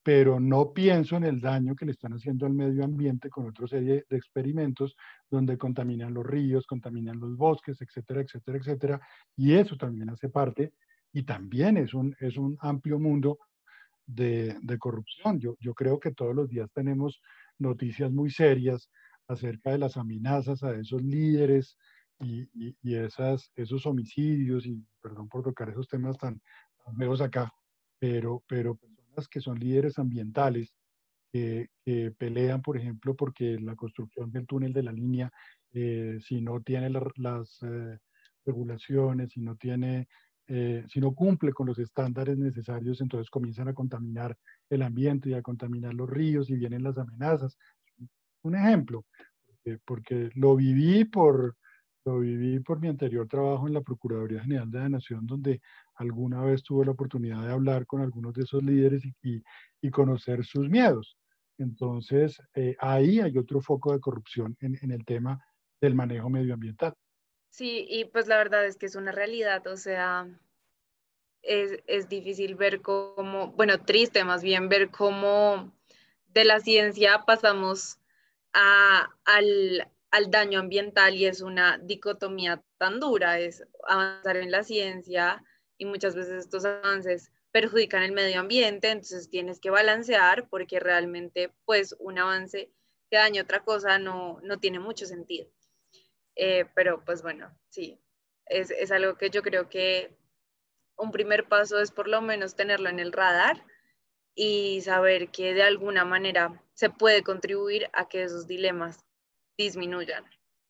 [0.01, 3.67] pero no pienso en el daño que le están haciendo al medio ambiente con otra
[3.67, 4.95] serie de experimentos
[5.29, 9.01] donde contaminan los ríos, contaminan los bosques, etcétera, etcétera, etcétera,
[9.35, 10.73] y eso también hace parte
[11.11, 13.39] y también es un, es un amplio mundo
[14.05, 15.39] de, corrupción.
[15.39, 17.21] Yo, yo creo que todos los días tenemos
[17.57, 18.89] noticias muy serias
[19.27, 21.77] acerca de las amenazas a esos líderes
[22.19, 26.41] y, y, esas, esos homicidios, y perdón por tocar esos temas tan,
[26.83, 27.51] tan acá,
[27.99, 30.73] pero, pero personas que son líderes ambientales,
[31.31, 35.31] que, pelean, por ejemplo, porque la construcción del túnel de la línea,
[35.73, 37.99] eh, si no tiene la, las eh,
[38.45, 40.07] regulaciones, si no tiene
[40.47, 44.37] eh, si no cumple con los estándares necesarios, entonces comienzan a contaminar
[44.69, 47.57] el ambiente y a contaminar los ríos y vienen las amenazas.
[48.43, 49.05] Un ejemplo,
[49.85, 51.57] porque, lo viví por,
[52.05, 55.61] lo viví por mi anterior trabajo en la Procuraduría General de la Nación, donde
[55.95, 59.43] alguna vez tuve la oportunidad de hablar con algunos de esos líderes y,
[59.91, 61.15] conocer sus miedos.
[61.59, 65.39] Entonces, eh, ahí hay otro foco de corrupción en el tema
[65.79, 66.95] del manejo medioambiental.
[67.55, 70.27] Sí, y pues la verdad es que es una realidad, o sea,
[71.41, 75.73] es, es, difícil ver cómo, bueno, triste más bien ver cómo
[76.27, 77.97] de la ciencia pasamos
[78.53, 84.65] a, al, al daño ambiental y es una dicotomía tan dura, es avanzar en la
[84.65, 85.41] ciencia
[85.77, 91.53] y muchas veces estos avances perjudican el medio ambiente, entonces tienes que balancear porque realmente
[91.63, 92.69] pues un avance
[93.09, 95.47] que daña otra cosa no, no tiene mucho sentido.
[96.35, 97.99] Eh, pero pues bueno, sí,
[98.45, 100.17] es, es, algo que yo creo que
[100.97, 103.65] un primer paso es por lo menos tenerlo en el radar
[104.35, 109.05] y saber que de alguna manera se puede contribuir a que esos dilemas
[109.57, 110.25] disminuyan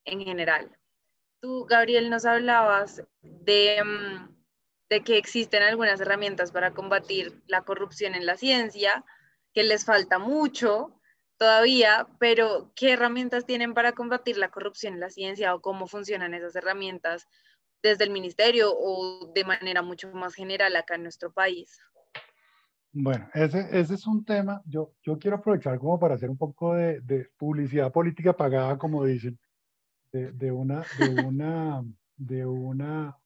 [0.06, 0.78] en general.
[1.41, 4.36] Tú, Gabriel, nos hablabas de, mm,
[4.89, 9.04] de que existen algunas herramientas para combatir la corrupción en la ciencia,
[9.54, 10.99] que les falta mucho,
[11.37, 16.33] todavía, pero ¿qué herramientas tienen para combatir la corrupción en la ciencia o cómo funcionan
[16.33, 17.27] esas herramientas
[17.81, 21.79] desde el ministerio o de manera mucho más general acá en nuestro país?
[22.97, 26.75] Bueno, ese, ese es un tema, yo, yo quiero aprovechar como para hacer un poco
[26.75, 29.37] de, de publicidad política pagada, como dicen,
[30.13, 31.83] de, de, una, de, una,
[32.15, 33.17] de, una,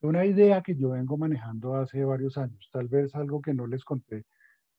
[0.00, 3.68] de una idea que yo vengo manejando hace varios años, tal vez algo que no
[3.68, 4.24] les conté.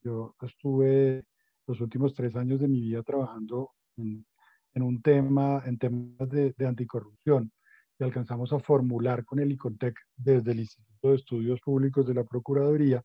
[0.04, 1.24] Yo estuve
[1.72, 4.26] los últimos tres años de mi vida trabajando en,
[4.74, 7.52] en un tema, en temas de, de, anticorrupción
[7.98, 12.24] y alcanzamos a formular con el ICONTEC desde el Instituto de Estudios Públicos de la
[12.24, 13.02] Procuraduría,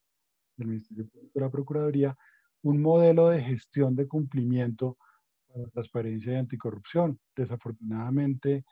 [0.56, 2.16] del Ministerio Público de la Procuraduría,
[2.62, 4.96] un modelo de gestión de cumplimiento
[5.46, 7.20] para transparencia y anticorrupción.
[7.36, 8.64] Desafortunadamente,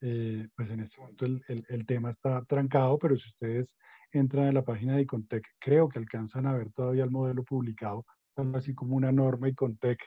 [0.00, 3.68] eh, pues en este momento el, el, el, tema está trancado, pero si ustedes
[4.10, 8.04] entran a la página de ICONTEC, creo que alcanzan a ver todavía el modelo publicado
[8.54, 9.98] así como una norma y Contec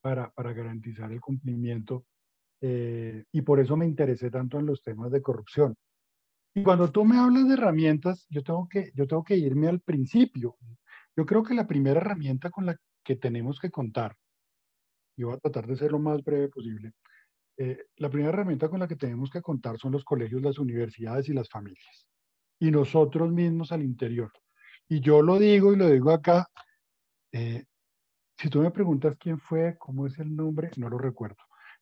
[0.00, 2.04] para, para garantizar el cumplimiento.
[2.60, 5.76] Eh, y por eso me interesé tanto en los temas de corrupción.
[6.54, 9.80] Y cuando tú me hablas de herramientas, yo tengo que, yo tengo que irme al
[9.80, 10.56] principio.
[11.14, 14.16] Yo creo que la primera herramienta con la que tenemos que contar,
[15.16, 16.92] y voy a tratar de ser lo más breve posible,
[17.58, 21.28] eh, la primera herramienta con la que tenemos que contar son los colegios, las universidades
[21.28, 22.06] y las familias.
[22.58, 24.32] Y nosotros mismos al interior.
[24.88, 26.46] Y yo lo digo y lo digo acá,
[27.32, 27.64] eh,
[28.38, 31.36] si tú me preguntas quién fue, cómo es el nombre, no lo recuerdo.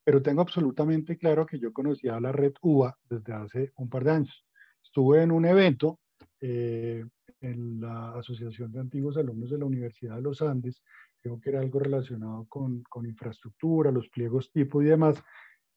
[0.04, 4.10] pero tengo absolutamente claro que yo conocía la red UBA desde hace un par de
[4.10, 4.46] años.
[4.82, 5.98] Estuve en un evento
[6.40, 7.04] eh,
[7.40, 10.82] en la Asociación de Antiguos Alumnos de la Universidad de los Andes,
[11.22, 15.22] creo que era algo relacionado con, con infraestructura, los pliegos tipo y demás,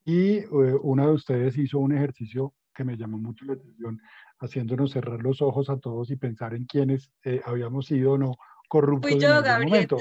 [0.03, 0.47] y eh,
[0.83, 3.99] una de ustedes hizo un ejercicio que me llamó mucho la atención,
[4.39, 8.35] haciéndonos cerrar los ojos a todos y pensar en quiénes eh, habíamos sido o no
[8.67, 9.97] corruptos Fui yo, momento.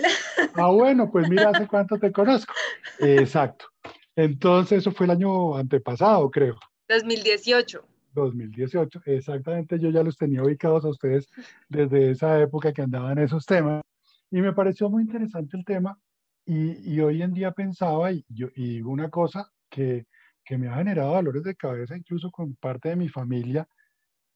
[0.54, 2.52] Ah, bueno, pues mira, hace cuánto te conozco.
[2.98, 3.66] Exacto.
[4.14, 6.56] Entonces, eso fue el año antepasado, creo.
[6.88, 7.84] 2018.
[8.12, 9.78] 2018, exactamente.
[9.78, 11.28] Yo ya los tenía ubicados a ustedes
[11.68, 13.82] desde esa época que andaban esos temas.
[14.30, 15.98] Y me pareció muy interesante el tema.
[16.46, 20.06] Y, y hoy en día pensaba, y, yo, y digo una cosa que,
[20.44, 23.68] que me ha generado dolores de cabeza, incluso con parte de mi familia,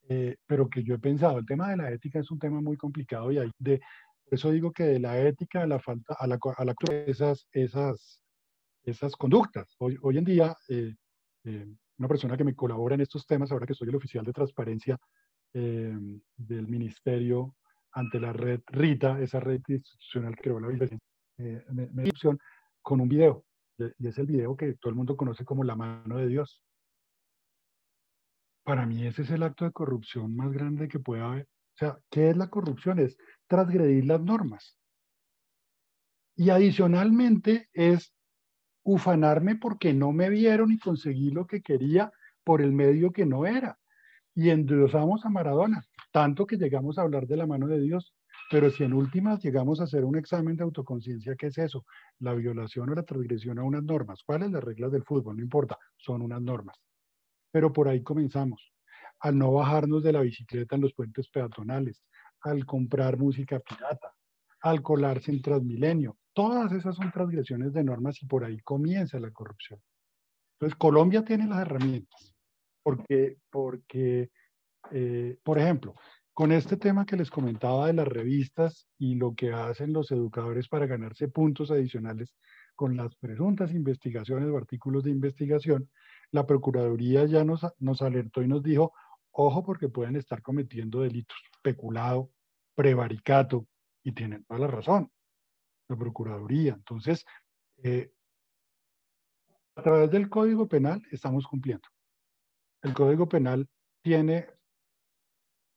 [0.08, 2.76] eh, pero que yo he pensado, el tema de la ética es un tema muy
[2.76, 3.80] complicado y hay de,
[4.30, 7.48] por eso digo que de la ética a la falta, a la, a la esas,
[7.50, 8.22] esas,
[8.84, 9.74] esas conductas.
[9.78, 10.94] Hoy, hoy en día, eh,
[11.42, 11.66] eh,
[11.98, 14.96] una persona que me colabora en estos temas, ahora que soy el oficial de transparencia
[15.52, 15.98] eh,
[16.36, 17.56] del ministerio
[17.90, 22.08] ante la red RITA, esa red institucional que creó la eh, me, me
[22.82, 23.44] con un video,
[23.98, 26.62] y es el video que todo el mundo conoce como la mano de Dios.
[28.62, 31.48] Para mí ese es el acto de corrupción más grande que puede haber.
[31.80, 32.98] Sea, ¿qué es la corrupción?
[32.98, 33.16] Es
[33.46, 34.76] transgredir las normas.
[36.36, 38.12] Y adicionalmente es
[38.82, 42.12] ufanarme porque no me vieron y conseguí lo que quería
[42.44, 43.78] por el medio que no era.
[44.34, 48.14] Y endiosamos a Maradona, tanto que llegamos a hablar de la mano de Dios.
[48.50, 51.86] Pero si en últimas llegamos a hacer un examen de autoconciencia, ¿qué es eso?
[52.18, 54.22] La violación o la transgresión a unas normas.
[54.22, 54.50] ¿Cuáles?
[54.50, 56.76] Las reglas del fútbol, no importa, son unas normas.
[57.50, 58.70] Pero por ahí comenzamos.
[59.20, 62.02] Al no bajarnos de la bicicleta en los puentes peatonales,
[62.42, 64.14] al comprar música pirata,
[64.62, 66.16] al colarse en Transmilenio.
[66.32, 69.80] Todas esas son transgresiones de normas y por ahí comienza la corrupción.
[70.54, 72.34] Entonces, Colombia tiene las herramientas,
[72.82, 74.30] porque, porque
[74.90, 75.94] eh, por ejemplo,
[76.32, 80.68] con este tema que les comentaba de las revistas y lo que hacen los educadores
[80.68, 82.34] para ganarse puntos adicionales
[82.74, 85.90] con las presuntas investigaciones o artículos de investigación,
[86.30, 88.92] la Procuraduría ya nos, nos alertó y nos dijo,
[89.32, 92.30] ojo porque pueden estar cometiendo delitos, peculado,
[92.74, 93.66] prevaricato,
[94.02, 95.10] y tienen toda la razón,
[95.88, 96.74] la Procuraduría.
[96.74, 97.24] Entonces,
[97.82, 98.12] eh,
[99.76, 101.88] a través del Código Penal estamos cumpliendo.
[102.82, 103.68] El Código Penal
[104.02, 104.46] tiene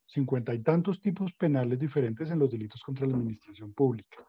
[0.05, 4.25] cincuenta y tantos tipos penales diferentes en los delitos contra la administración pública.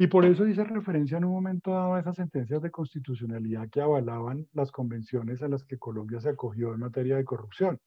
[0.00, 3.80] Y por eso hice referencia en un momento dado a esas sentencias de constitucionalidad que
[3.80, 7.80] avalaban las convenciones a las que Colombia se acogió en materia de corrupción.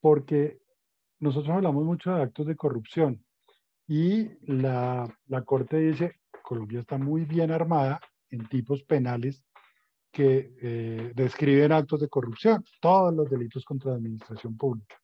[0.00, 0.60] Porque
[1.18, 3.24] nosotros hablamos mucho de actos de corrupción
[3.86, 9.42] y la, la Corte dice, Colombia está muy bien armada en tipos penales
[10.12, 14.96] que eh, describen actos de corrupción, todos los delitos contra la administración pública.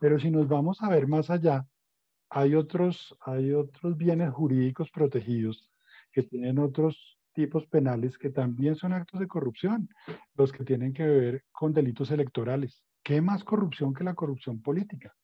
[0.00, 1.64] Pero si nos vamos a ver más allá,
[2.30, 5.70] hay otros, hay otros bienes jurídicos protegidos
[6.12, 9.88] que tienen otros tipos penales que también son actos de corrupción,
[10.34, 12.82] los que tienen que ver con delitos electorales.
[13.02, 15.14] ¿Qué más corrupción que la corrupción política?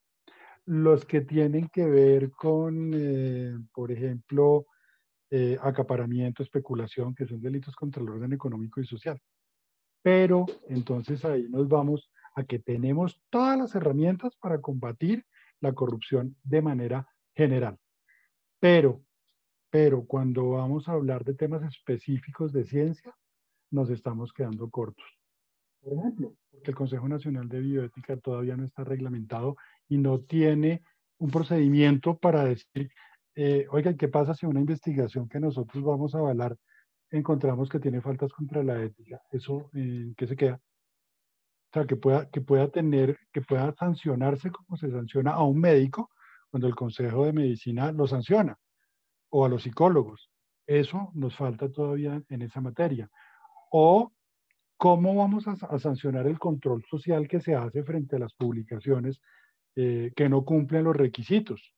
[0.66, 4.66] Los que tienen que ver con, eh, por ejemplo,
[5.30, 9.18] eh, acaparamiento, especulación, que son delitos contra el orden económico y social.
[10.02, 15.24] Pero entonces ahí nos vamos a que tenemos todas las herramientas para combatir
[15.62, 17.78] la corrupción de manera general.
[18.60, 19.02] Pero,
[19.70, 23.14] pero cuando vamos a hablar de temas específicos de ciencia,
[23.70, 25.06] nos estamos quedando cortos.
[25.80, 29.56] Por ejemplo, porque el Consejo Nacional de Bioética todavía no está reglamentado
[29.88, 30.82] y no tiene
[31.18, 32.90] un procedimiento para decir,
[33.34, 36.56] eh, oigan, ¿qué pasa si una investigación que nosotros vamos a avalar
[37.10, 39.20] encontramos que tiene faltas contra la ética?
[39.30, 40.60] ¿Eso qué se queda?
[41.72, 45.58] O sea, que pueda, que pueda tener, que pueda sancionarse como se sanciona a un
[45.58, 46.10] médico
[46.50, 48.58] cuando el Consejo de Medicina lo sanciona,
[49.30, 50.30] o a los psicólogos.
[50.66, 53.10] Eso nos falta todavía en esa materia.
[53.70, 54.12] O
[54.76, 59.22] cómo vamos a, sancionar el control social que se hace frente a las publicaciones
[59.74, 61.74] eh, que no cumplen los requisitos.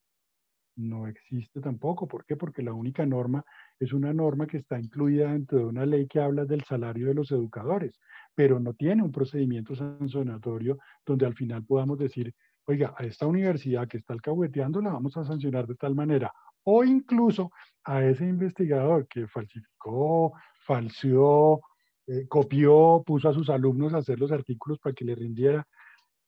[0.75, 2.05] No existe tampoco.
[2.05, 2.35] ¿Por qué?
[2.35, 3.45] Porque la única norma
[3.79, 7.13] es una norma que está incluida dentro de una ley que habla del salario de
[7.13, 7.99] los educadores
[8.35, 13.87] pero no tiene un procedimiento sancionatorio donde al final podamos decir, oiga, a esta universidad
[13.87, 16.31] que está alcahueteando la vamos a sancionar de tal manera,
[16.63, 17.51] o incluso
[17.85, 20.33] a ese investigador que falsificó,
[20.65, 21.61] falseó,
[22.07, 25.65] eh, copió, puso a sus alumnos a hacer los artículos para que le rindiera.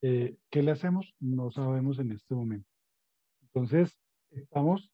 [0.01, 1.13] Eh, ¿Qué le hacemos?
[1.19, 2.69] No sabemos en este momento.
[3.41, 4.91] Entonces, estamos,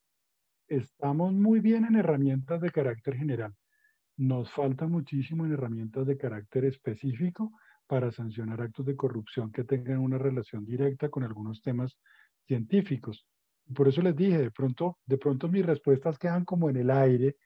[0.76, 3.54] estamos muy bien en herramientas de carácter general
[4.18, 7.52] nos falta muchísimo en herramientas de carácter específico
[7.88, 11.98] para sancionar actos de corrupción que tengan una relación directa con algunos temas
[12.46, 13.28] científicos.
[13.74, 17.38] Por eso les dije, de pronto, de pronto mis respuestas quedan como en el aire,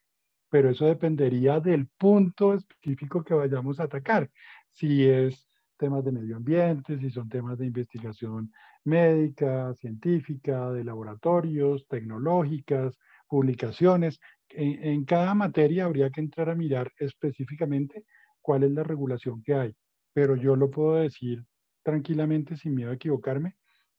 [0.49, 4.29] pero eso dependería del punto específico que vayamos a atacar.
[4.71, 8.51] Si es temas de medio ambiente, si son temas de investigación
[8.83, 12.97] médica, científica, de laboratorios, tecnológicas,
[13.27, 14.19] publicaciones.
[14.49, 18.05] En, cada materia habría que entrar a mirar específicamente
[18.41, 19.75] cuál es la regulación que hay.
[20.13, 21.43] Pero yo lo puedo decir
[21.83, 23.55] tranquilamente, sin miedo a equivocarme,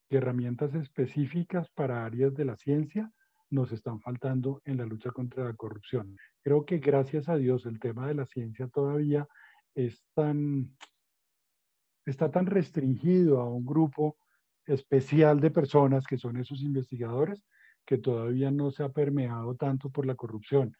[0.08, 3.10] que herramientas específicas para áreas de la ciencia
[3.50, 6.16] nos están faltando en la lucha contra la corrupción.
[6.42, 9.26] Creo que gracias a Dios el tema de la ciencia todavía
[9.74, 10.76] es tan,
[12.04, 14.16] está tan restringido a un grupo
[14.66, 17.42] especial de personas que son esos investigadores
[17.88, 20.76] que todavía no se ha permeado tanto por la corrupción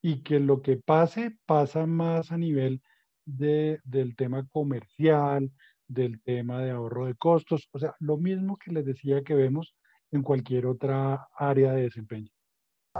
[0.00, 2.80] y que lo que pase pasa más a nivel
[3.24, 5.50] de, del tema comercial,
[5.88, 9.74] del tema de ahorro de costos, o sea, lo mismo que les decía que vemos
[10.12, 12.30] en cualquier otra área de desempeño.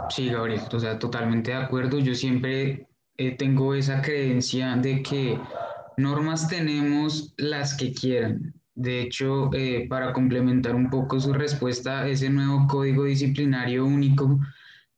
[0.09, 1.99] Sí, Gabriel, o sea, totalmente de acuerdo.
[1.99, 5.39] Yo siempre eh, tengo esa creencia de que
[5.95, 8.53] normas tenemos las que quieran.
[8.75, 14.39] De hecho, eh, para complementar un poco su respuesta, ese nuevo código disciplinario único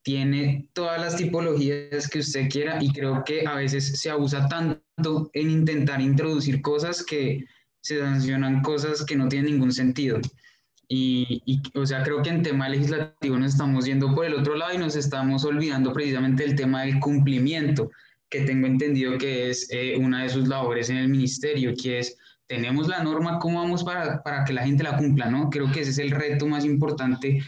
[0.02, 5.30] tiene todas las tipologías que usted quiera y creo que a veces se abusa tanto
[5.34, 7.46] en intentar introducir cosas que
[7.82, 10.20] se sancionan cosas que no tienen ningún sentido.
[10.90, 11.44] Y,
[11.76, 14.78] o sea, creo que en tema legislativo nos estamos yendo por el otro lado y
[14.78, 17.92] nos estamos olvidando precisamente del tema del cumplimiento,
[18.30, 22.18] que tengo entendido que es eh, una de sus labores en el ministerio, que es,
[22.48, 25.30] tenemos la norma, ¿cómo vamos para, para que la gente la cumpla?
[25.30, 25.50] ¿no?
[25.50, 27.42] Creo que ese es el reto más importante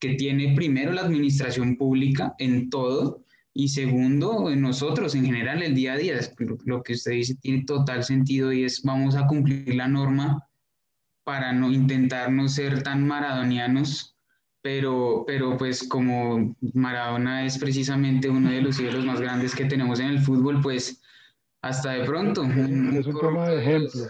[0.00, 5.94] que tiene primero la administración pública en todo y segundo, nosotros en general el día
[5.94, 6.20] a día.
[6.64, 10.46] Lo que usted dice tiene total sentido y es vamos a cumplir la norma
[11.24, 14.16] para no intentar no ser tan maradonianos,
[14.62, 19.98] pero, pero pues como Maradona es precisamente uno de los ídolos más grandes que tenemos
[20.00, 21.02] en el fútbol, pues
[21.62, 22.44] hasta de pronto.
[22.44, 24.02] es un tema de ejemplo.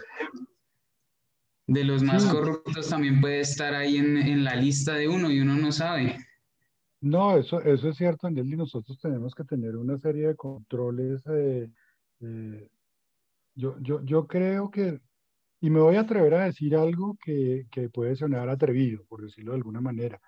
[1.67, 5.39] De los más corruptos también puede estar ahí en, en, la lista de uno y
[5.39, 6.17] uno no sabe.
[7.01, 8.41] No, eso, eso es cierto, Andy.
[8.55, 11.21] Nosotros tenemos que tener una serie de controles.
[11.27, 11.69] Eh,
[12.21, 12.67] eh,
[13.53, 14.99] yo, yo, yo creo que
[15.61, 19.51] y me voy a atrever a decir algo que, que puede sonar atrevido, por decirlo
[19.51, 20.21] de alguna manera.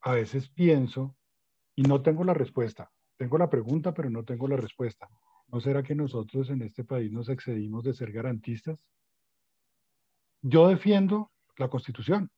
[0.00, 1.16] A veces pienso,
[1.74, 5.08] y no tengo la respuesta, tengo la pregunta, pero no tengo la respuesta.
[5.48, 8.84] ¿No será que nosotros en este país nos excedimos de ser garantistas?
[10.42, 12.30] Yo defiendo la Constitución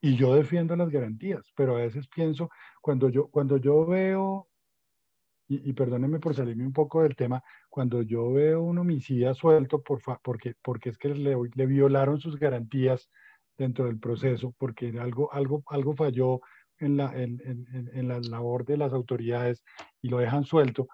[0.00, 4.48] y yo defiendo las garantías, pero a veces pienso, cuando yo, cuando yo veo
[5.48, 10.00] y, perdónenme por salirme un poco del tema, cuando yo veo un homicida suelto por
[10.20, 13.08] porque, porque es que le, le, violaron sus garantías
[13.56, 16.40] dentro del proceso, porque algo, algo, algo falló
[16.78, 19.62] en la, en, en, en la labor de las autoridades
[20.02, 20.88] y lo dejan suelto,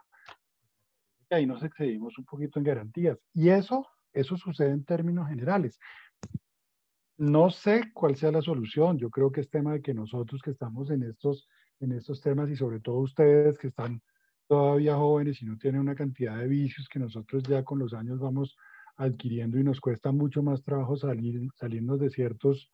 [1.35, 3.19] ahí nos excedimos un poquito en garantías.
[3.33, 5.79] Y eso, eso sucede en términos generales.
[7.19, 8.99] No sé cuál sea la solución.
[8.99, 11.49] Yo creo que es tema de que nosotros que estamos en estos,
[11.81, 14.03] en estos temas y sobre todo ustedes que están
[14.49, 18.19] todavía jóvenes y no tienen una cantidad de vicios que nosotros ya con los años
[18.19, 18.57] vamos
[18.97, 22.71] adquiriendo y nos cuesta mucho más trabajo salir, salirnos de ciertos,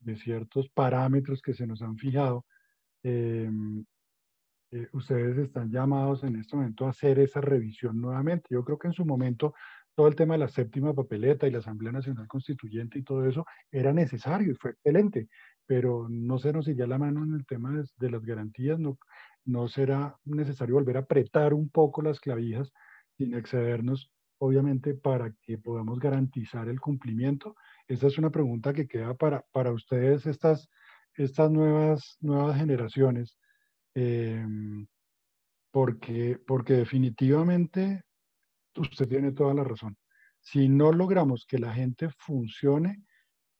[0.00, 2.44] de ciertos parámetros que se nos han fijado.
[3.02, 3.84] Em,
[4.72, 8.48] eh, ustedes están llamados en este momento a hacer esa revisión nuevamente.
[8.50, 9.54] Yo creo que en su momento
[9.94, 13.44] todo el tema de la séptima papeleta y la Asamblea Nacional Constituyente y todo eso
[13.70, 15.28] era necesario y fue excelente,
[15.66, 18.98] pero no se nos iría la mano en el tema de, las garantías, no,
[19.44, 22.72] no será necesario volver a apretar un poco las clavijas
[23.18, 27.54] sin excedernos, obviamente, para que podamos garantizar el cumplimiento.
[27.88, 30.70] Esta es una pregunta que queda para, para ustedes, estas,
[31.14, 33.39] estas nuevas, nuevas generaciones,
[33.94, 34.86] em,
[35.70, 38.02] porque, porque definitivamente
[38.76, 39.96] usted tiene toda la razón.
[40.40, 43.04] Si no logramos que la gente funcione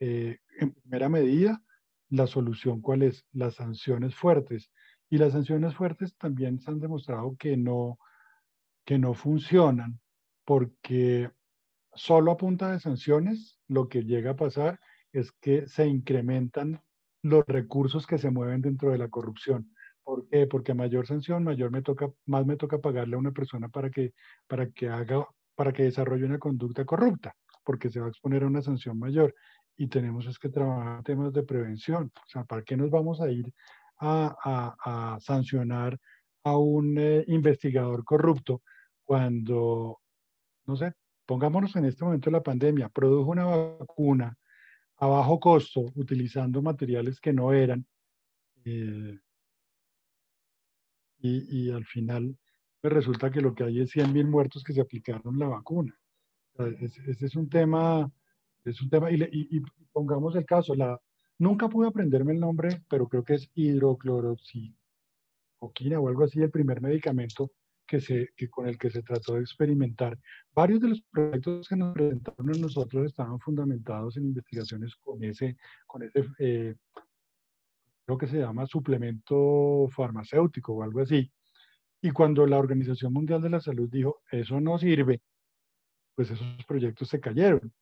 [0.01, 1.63] eh, en primera medida,
[2.09, 3.25] la solución cuál es?
[3.33, 4.71] Las sanciones fuertes
[5.09, 7.99] y las sanciones fuertes también se han demostrado que no,
[8.85, 10.01] que no funcionan
[10.45, 11.31] porque
[11.95, 14.81] solo a punta de sanciones lo que llega a pasar
[15.13, 16.83] es que se incrementan
[17.23, 19.75] los recursos que se mueven dentro de la corrupción.
[20.11, 20.49] ¿Por qué?
[20.49, 23.91] Porque a mayor sanción, mayor me toca, más me toca pagarle a una persona para
[23.91, 24.13] que,
[24.49, 28.49] para que haga, para que desarrolle una conducta corrupta, porque se va a exponer a
[28.49, 29.33] una sanción mayor.
[29.77, 32.11] Y tenemos es que trabajar temas de prevención.
[32.17, 33.53] O sea, ¿para qué nos vamos a ir
[34.01, 35.97] a, sancionar
[36.43, 38.63] a un eh, investigador corrupto
[39.05, 40.01] cuando,
[40.67, 40.93] no sé,
[41.25, 44.37] pongámonos en este momento la pandemia, produjo una vacuna
[44.97, 47.87] a bajo costo utilizando materiales que no eran
[48.65, 49.21] eh,
[51.21, 52.37] y, al final
[52.81, 55.95] pues resulta que lo que hay es 100.000 muertos que se aplicaron la vacuna.
[56.81, 58.11] ese, es un tema,
[58.65, 59.61] es un tema, y, y,
[59.93, 60.99] pongamos el caso, la,
[61.39, 64.75] nunca pude aprenderme el nombre, pero creo que es hidrocloroxina
[65.61, 67.51] o algo así, el primer medicamento
[67.87, 70.19] que se, que con el que se trató de experimentar.
[70.55, 75.57] Varios de los proyectos que nos presentaron a nosotros estaban fundamentados en investigaciones con ese,
[75.87, 76.77] con ese eh,
[78.11, 81.31] creo que se llama suplemento farmacéutico o algo así.
[82.03, 85.21] Y cuando la Organización Mundial de la Salud dijo, eso no sirve,
[86.17, 87.73] pues esos proyectos se cayeron.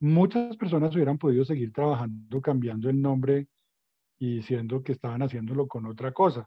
[0.00, 3.48] Muchas personas hubieran podido seguir trabajando cambiando el nombre
[4.18, 6.46] y diciendo que estaban haciéndolo con otra cosa.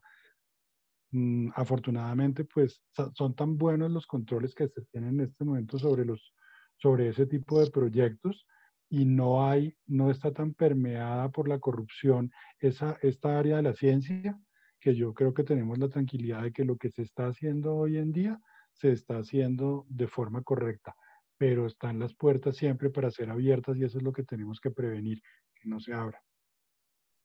[1.10, 2.82] Mm, afortunadamente, pues
[3.14, 6.34] son tan buenos los controles que se tienen en este momento sobre, los,
[6.76, 8.46] sobre ese tipo de proyectos
[8.88, 13.74] y no hay, no está tan permeada por la corrupción esa, esta área de la
[13.74, 14.38] ciencia,
[14.80, 17.96] que yo creo que tenemos la tranquilidad de que lo que se está haciendo hoy
[17.96, 18.40] en día
[18.72, 20.94] se está haciendo de forma correcta,
[21.38, 24.70] pero están las puertas siempre para ser abiertas y eso es lo que tenemos que
[24.70, 25.22] prevenir,
[25.54, 26.22] que no se abra.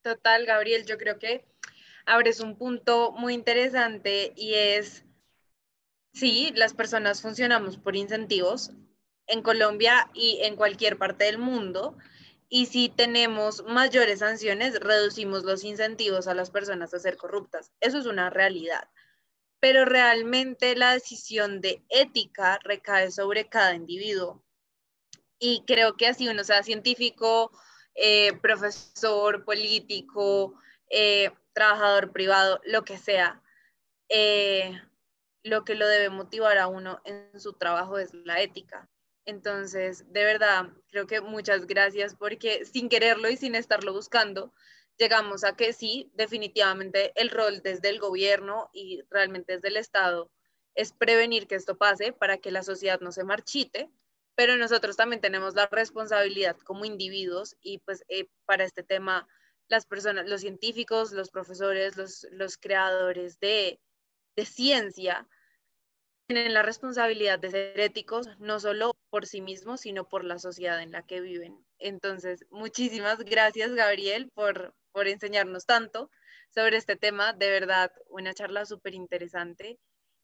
[0.01, 1.45] Total, Gabriel, yo creo que
[2.05, 5.05] abres un punto muy interesante y es,
[6.13, 8.71] sí, las personas funcionamos por incentivos
[9.29, 11.95] en Colombia y en cualquier parte del mundo.
[12.49, 17.71] Y si tenemos mayores sanciones, reducimos los incentivos a las personas a ser corruptas.
[17.79, 18.89] Eso es una realidad.
[19.59, 24.43] Pero realmente la decisión de ética recae sobre cada individuo.
[25.37, 27.51] Y creo que así uno sea científico,
[27.93, 30.59] eh, profesor, político,
[30.89, 33.41] eh, trabajador privado, lo que sea,
[34.09, 34.81] eh,
[35.43, 38.89] lo que lo debe motivar a uno en su trabajo es la ética.
[39.29, 44.53] Entonces, de verdad, creo que muchas gracias porque sin quererlo y sin estarlo buscando,
[44.97, 50.31] llegamos a que sí, definitivamente el rol desde el gobierno y realmente desde el Estado
[50.75, 53.91] es prevenir que esto pase para que la sociedad no se marchite,
[54.35, 59.27] pero nosotros también tenemos la responsabilidad como individuos y pues eh, para este tema
[59.67, 61.95] las personas, los científicos, los profesores,
[62.31, 63.79] los, creadores de,
[64.43, 65.27] ciencia,
[66.27, 70.81] tienen la responsabilidad de ser éticos, no solo por sí mismos, sino por la sociedad
[70.81, 71.57] en la que viven.
[71.79, 76.09] Entonces, muchísimas gracias, Gabriel, por, por enseñarnos tanto
[76.53, 77.33] sobre este tema.
[77.33, 79.79] De verdad, una charla súper interesante.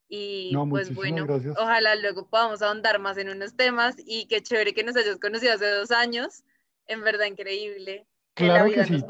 [0.08, 1.26] Y pues bueno,
[1.58, 5.54] ojalá luego podamos ahondar más en unos temas y qué chévere que nos hayas conocido
[5.54, 6.44] hace dos años.
[6.86, 8.06] En verdad, increíble.
[8.36, 9.02] Claro que sí,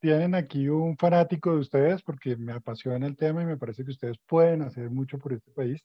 [0.00, 3.90] tienen, aquí un fanático de ustedes porque me apasiona el tema y me parece que
[3.90, 5.84] ustedes pueden hacer mucho por este país.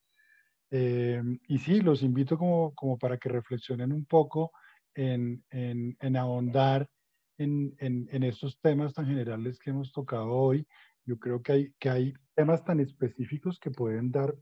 [0.72, 4.52] Em, y sí, los invito como, para que reflexionen un poco
[4.96, 6.90] en, en, en ahondar
[7.38, 10.66] en, en, estos temas tan generales que hemos tocado hoy.
[11.06, 14.34] Yo creo que hay, temas tan específicos que pueden dar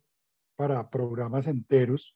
[0.56, 2.16] para programas enteros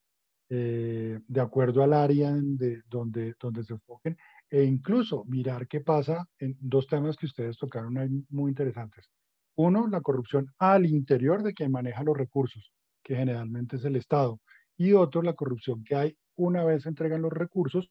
[0.50, 4.18] eh, de acuerdo al área de, donde, donde se enfoquen
[4.50, 9.10] e incluso mirar qué pasa en dos temas que ustedes tocaron ahí muy interesantes.
[9.56, 12.72] Uno, la corrupción al interior de quien maneja los recursos,
[13.04, 14.40] que generalmente es el Estado.
[14.78, 17.90] Y otro, la corrupción que hay una vez entregan los recursos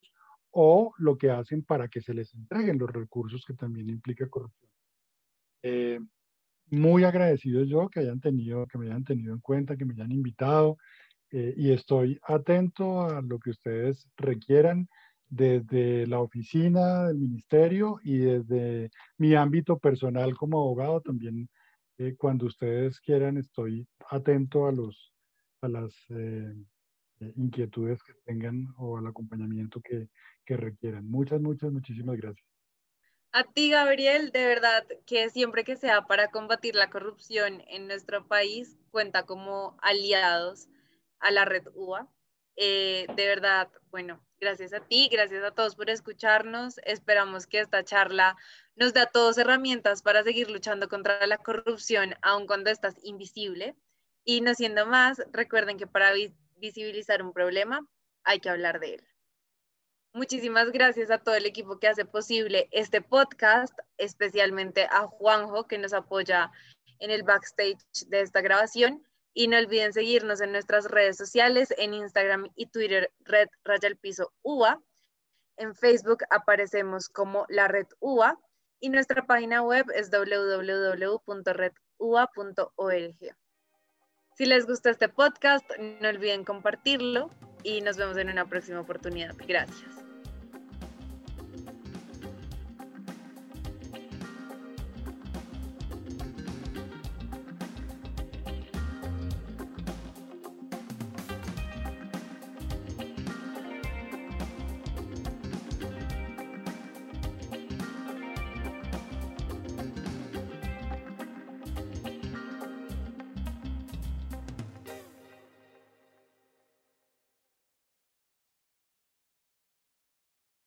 [0.51, 4.71] o lo que hacen para que se les entreguen los recursos, que también implica corrupción.
[5.63, 6.01] Eh,
[6.71, 10.13] muy agradecido yo que hayan tenido, que me hayan tenido en cuenta, que me hayan
[10.13, 10.79] invitado
[11.31, 14.89] eh, y estoy atento a lo que ustedes requieran
[15.29, 21.49] desde la oficina del ministerio y desde mi ámbito personal como abogado también
[21.99, 25.13] eh, cuando ustedes quieran estoy atento a los
[25.61, 26.55] a las eh,
[27.21, 30.09] eh, inquietudes que tengan o al acompañamiento que,
[30.45, 31.09] que requieran.
[31.09, 32.45] Muchas, muchas, muchísimas gracias.
[33.31, 38.27] A ti, Gabriel, de verdad que siempre que sea para combatir la corrupción en nuestro
[38.27, 40.69] país, cuenta como aliados
[41.21, 42.09] a la red UA.
[42.57, 46.79] de verdad, bueno, Gracias a ti, gracias a todos por escucharnos.
[46.79, 48.37] Esperamos que esta charla
[48.75, 53.77] nos dé a todos herramientas para seguir luchando contra la corrupción, aun cuando estás invisible.
[54.25, 56.11] Y no siendo más, recuerden que para
[56.57, 57.87] visibilizar un problema
[58.25, 59.09] hay que hablar de él.
[60.13, 65.79] Muchísimas gracias a todo el equipo que hace posible este podcast, especialmente a Juanjo que
[65.79, 66.51] nos apoya
[66.99, 67.79] en el backstage
[68.09, 73.13] de esta grabación y no olviden seguirnos en nuestras redes sociales, en Instagram y Twitter,
[73.21, 74.81] Red Raya el Piso UA.
[75.57, 78.39] En Facebook aparecemos como la Red UA
[78.81, 81.37] y nuestra página web es www.redua.org.
[84.35, 87.31] Si les gusta este podcast, no olviden compartirlo
[87.63, 89.35] y nos vemos en una próxima oportunidad.
[89.47, 90.02] Gracias.